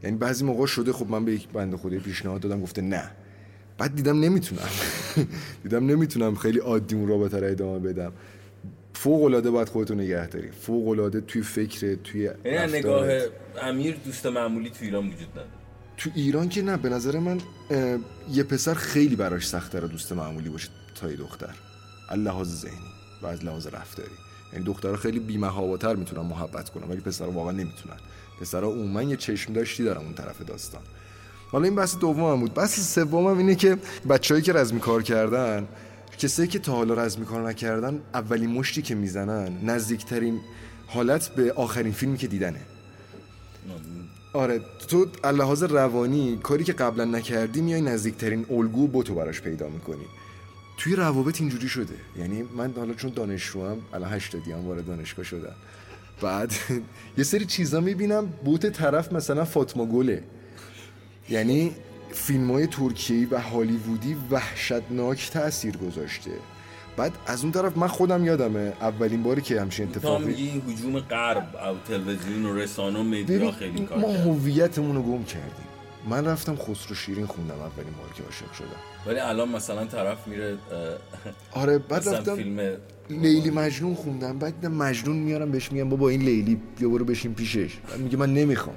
یعنی 0.03 0.17
بعضی 0.17 0.45
موقع 0.45 0.65
شده 0.65 0.93
خب 0.93 1.09
من 1.09 1.25
به 1.25 1.33
یک 1.33 1.47
بنده 1.47 1.77
خدای 1.77 1.99
پیشنهاد 1.99 2.41
دادم 2.41 2.61
گفته 2.61 2.81
نه. 2.81 3.11
بعد 3.77 3.95
دیدم 3.95 4.19
نمی‌تونم. 4.19 4.69
دیدم 5.63 5.85
نمی‌تونم 5.85 6.35
خیلی 6.35 6.59
عادی 6.59 6.95
اون 6.95 7.07
رابطه 7.07 7.39
رو 7.39 7.47
ادامه 7.47 7.79
بدم. 7.79 8.13
فوق 8.93 9.23
العاده 9.23 9.51
باید 9.51 9.69
خودتو 9.69 9.95
نگه 9.95 10.27
داری. 10.27 10.51
فوق 10.51 10.87
العاده 10.87 11.21
توی 11.21 11.41
فکر 11.41 11.95
توی 11.95 12.29
یعنی 12.45 12.73
نگاه 12.73 13.07
امیر 13.61 13.97
دوست 14.05 14.25
معمولی 14.25 14.69
تو 14.69 14.85
ایران 14.85 15.07
وجود 15.07 15.29
نداره. 15.31 15.47
تو 15.97 16.09
ایران 16.15 16.49
که 16.49 16.61
نه 16.61 16.77
به 16.77 16.89
نظر 16.89 17.19
من 17.19 17.41
یه 18.31 18.43
پسر 18.43 18.73
خیلی 18.73 19.15
براش 19.15 19.47
سخته 19.47 19.79
رو 19.79 19.87
دوست 19.87 20.13
معمولی 20.13 20.49
باشه 20.49 20.69
تا 20.95 21.11
یه 21.11 21.17
دختر. 21.17 21.55
لحاظ 22.15 22.47
ذهنی 22.47 22.91
و 23.21 23.27
از 23.27 23.45
لحاظ 23.45 23.67
رفتاری. 23.67 24.09
یعنی 24.53 24.65
دخترها 24.65 24.95
خیلی 24.95 25.19
بی‌محاباتر 25.19 25.95
می‌تونن 25.95 26.21
محبت 26.21 26.69
کنن 26.69 26.83
ولی 26.89 27.01
پسرها 27.01 27.31
واقعا 27.31 27.51
نمی‌تونن. 27.51 27.97
پسرها 28.41 28.69
عموما 28.69 29.03
یه 29.03 29.15
چشم 29.15 29.53
داشتی 29.53 29.83
دارن 29.83 30.01
اون 30.01 30.13
طرف 30.13 30.41
داستان. 30.41 30.81
حالا 31.53 31.65
این 31.65 31.75
بحث 31.75 31.97
دومم 31.97 32.39
بود. 32.39 32.53
بحث 32.53 32.93
سومم 32.95 33.37
اینه 33.37 33.55
که 33.55 33.77
بچه‌ای 34.09 34.41
که 34.41 34.53
رزمی 34.53 34.79
کار 34.79 35.03
کردن 35.03 35.67
کسایی 36.17 36.47
که 36.47 36.59
تا 36.59 36.71
حالا 36.71 36.93
رزمی 36.93 37.25
کار 37.25 37.49
نکردن 37.49 38.01
اولین 38.13 38.49
مشتی 38.49 38.81
که 38.81 38.95
می‌زنن 38.95 39.65
نزدیکترین 39.65 40.39
حالت 40.87 41.29
به 41.29 41.53
آخرین 41.53 41.91
فیلمی 41.91 42.17
که 42.17 42.27
دیدنه. 42.27 42.59
آره 44.33 44.61
تو 44.87 45.05
لحاظ 45.23 45.63
روانی 45.63 46.39
کاری 46.43 46.63
که 46.63 46.73
قبلا 46.73 47.05
نکردی 47.05 47.61
میای 47.61 47.81
نزدیکترین 47.81 48.45
الگو 48.49 48.87
بوتو 48.87 49.15
براش 49.15 49.41
پیدا 49.41 49.69
می‌کنی. 49.69 50.05
توی 50.77 50.95
روابط 50.95 51.41
اینجوری 51.41 51.69
شده. 51.69 51.95
یعنی 52.19 52.43
من 52.57 52.73
حالا 52.77 52.93
چون 52.93 53.11
دانشجوام 53.15 53.77
الان 53.93 54.13
هشتادی 54.13 54.51
هم 54.51 54.67
وارد 54.67 54.85
دانشگاه 54.85 55.25
شدم. 55.25 55.55
بعد 56.21 56.53
یه 57.17 57.23
سری 57.23 57.45
چیزا 57.45 57.79
می‌بینم 57.79 58.25
بوت 58.25 58.65
طرف 58.65 59.13
مثلا 59.13 59.45
فاطمه 59.45 59.85
گله. 59.85 60.23
یعنی 61.29 61.71
فیلم 62.11 62.51
های 62.51 62.67
ترکیهی 62.67 63.25
و 63.25 63.39
هالیوودی 63.39 64.17
وحشتناک 64.31 65.31
تاثیر 65.31 65.77
گذاشته. 65.77 66.31
بعد 66.97 67.11
از 67.25 67.43
اون 67.43 67.51
طرف 67.51 67.77
من 67.77 67.87
خودم 67.87 68.25
یادمه 68.25 68.73
اولین 68.81 69.23
باری 69.23 69.41
که 69.41 69.61
همچین 69.61 69.87
اتفاقی 69.87 70.33
این 70.33 70.61
هجوم 70.69 70.99
غرب 70.99 71.55
او 71.55 71.77
تلویزیون 71.87 72.45
و 72.45 72.55
رسانه 72.55 72.99
و 72.99 73.03
مدیا 73.03 73.51
خیلی 73.51 73.85
کار 73.85 73.97
ما 73.97 74.07
هویتمون 74.07 74.95
رو 74.95 75.01
گم 75.01 75.23
کردیم. 75.23 75.67
من 76.09 76.25
رفتم 76.25 76.55
خسرو 76.55 76.95
شیرین 76.95 77.25
خوندم 77.25 77.59
اولین 77.59 77.93
بار 77.93 78.13
که 78.15 78.23
عاشق 78.23 78.53
شدم. 78.53 78.67
ولی 79.05 79.19
الان 79.19 79.49
مثلا 79.49 79.85
طرف 79.85 80.27
میره 80.27 80.57
آره 81.51 81.77
بعد 81.77 82.09
رفتم 82.09 82.35
فیلم 82.35 82.77
لیلی 83.09 83.49
مجنون 83.49 83.95
خوندم. 83.95 84.39
بعد 84.39 84.65
مجنون 84.65 85.17
میارم 85.17 85.51
بهش 85.51 85.71
میگم 85.71 85.89
بابا 85.89 86.09
این 86.09 86.21
لیلی 86.21 86.61
بیا 86.79 86.89
برو 86.89 87.05
بشین 87.05 87.33
پیشش. 87.33 87.77
میگه 87.97 88.17
من 88.17 88.33
نمی‌خوام. 88.33 88.75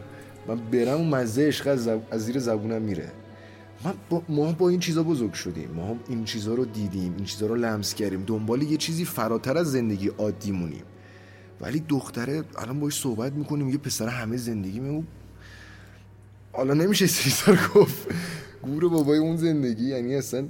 من 0.49 0.57
برم 0.57 0.97
اون 0.97 1.09
مزه 1.09 1.49
عشق 1.49 1.67
از, 2.11 2.23
زیر 2.23 2.39
زبونم 2.39 2.83
میره. 2.83 3.13
ما 3.85 3.95
با, 4.11 4.23
ما 4.29 4.53
با 4.53 4.69
این 4.69 4.81
چیزا 4.81 5.03
بزرگ 5.03 5.33
شدیم. 5.33 5.71
ما 5.71 5.87
هم 5.87 6.01
این 6.09 6.25
چیزا 6.25 6.55
رو 6.55 6.65
دیدیم 6.65 7.15
این 7.17 7.25
چیزا 7.25 7.47
رو 7.47 7.55
لمس 7.55 7.95
کردیم. 7.95 8.25
دنبال 8.27 8.63
یه 8.63 8.77
چیزی 8.77 9.05
فراتر 9.05 9.59
از 9.59 9.73
زندگی 9.73 10.09
عادی 10.09 10.53
مونیم. 10.53 10.85
ولی 11.61 11.85
دختره 11.89 12.43
الان 12.59 12.81
باش 12.81 13.01
صحبت 13.01 13.33
می‌کنیم 13.33 13.69
یه 13.69 13.79
پسر 13.79 14.09
همه 14.09 14.37
زندگی 14.37 14.81
میمون 14.81 15.07
حالا 16.53 16.75
نمیشه 16.75 17.07
سر 17.07 17.59
گفت. 17.75 18.09
گور 18.63 18.89
بابای 18.89 19.19
اون 19.19 19.37
زندگی 19.37 19.89
یعنی 19.89 20.15
اصلا 20.15 20.47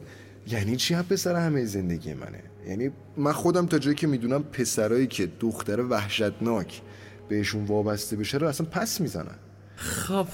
یعنی 0.47 0.77
چی 0.77 0.95
هم 0.95 1.03
پسر 1.03 1.35
همه 1.35 1.65
زندگی 1.65 2.15
منه؟ 2.15 2.43
یعنی 2.69 2.91
من 3.17 3.33
خودم 3.33 3.67
تا 3.67 3.79
جایی 3.79 3.97
که 3.97 4.07
می‌دونم 4.07 4.43
پسرایی 4.43 5.07
که 5.07 5.29
دختر 5.41 5.81
وحشتناک 5.81 6.83
بهشون 7.29 7.65
وابسته 7.65 8.17
بشه 8.17 8.39
رو 8.39 8.49
اصلا 8.49 8.67
پس 8.71 9.01
می‌زنن. 9.01 9.39
خب. 9.77 10.27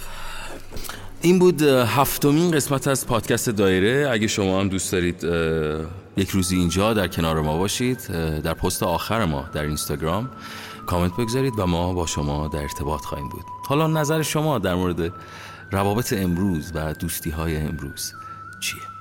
این 1.22 1.38
بود 1.38 1.62
هفتمین 1.62 2.50
قسمت 2.50 2.88
از 2.88 3.06
پادکست 3.06 3.50
دایره. 3.50 4.08
اگه 4.10 4.26
شما 4.26 4.60
هم 4.60 4.68
دوست 4.68 4.92
دارید 4.92 5.24
یک 6.16 6.30
روزی 6.30 6.56
اینجا 6.56 6.94
در 6.94 7.08
کنار 7.08 7.40
ما 7.40 7.58
باشید 7.58 7.98
در 8.42 8.54
پست 8.54 8.82
آخر 8.82 9.24
ما 9.24 9.48
در 9.52 9.62
اینستاگرام 9.62 10.30
کامنت 10.86 11.12
بگذارید 11.12 11.52
و 11.58 11.66
ما 11.66 11.92
با 11.92 12.06
شما 12.06 12.48
در 12.48 12.58
ارتباط 12.58 13.00
خواهیم 13.00 13.28
بود. 13.28 13.44
حالا 13.66 13.86
نظر 13.86 14.22
شما 14.22 14.58
در 14.58 14.74
مورد 14.74 15.12
روابط 15.70 16.12
امروز 16.12 16.72
و 16.74 16.94
دوستی 16.94 17.30
های 17.30 17.56
امروز 17.56 18.12
چیه؟ 18.60 18.91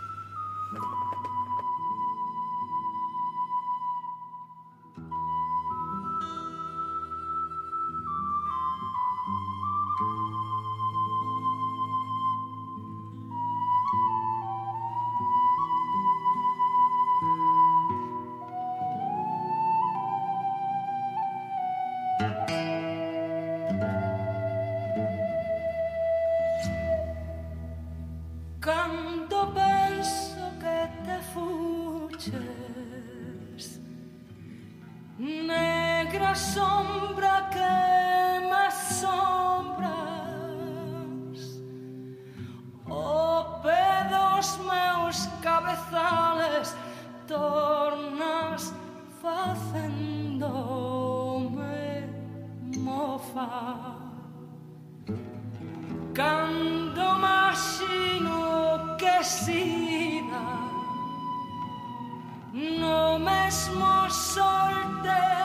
mismo 63.45 64.10
sol 64.10 64.75
te 65.01 65.40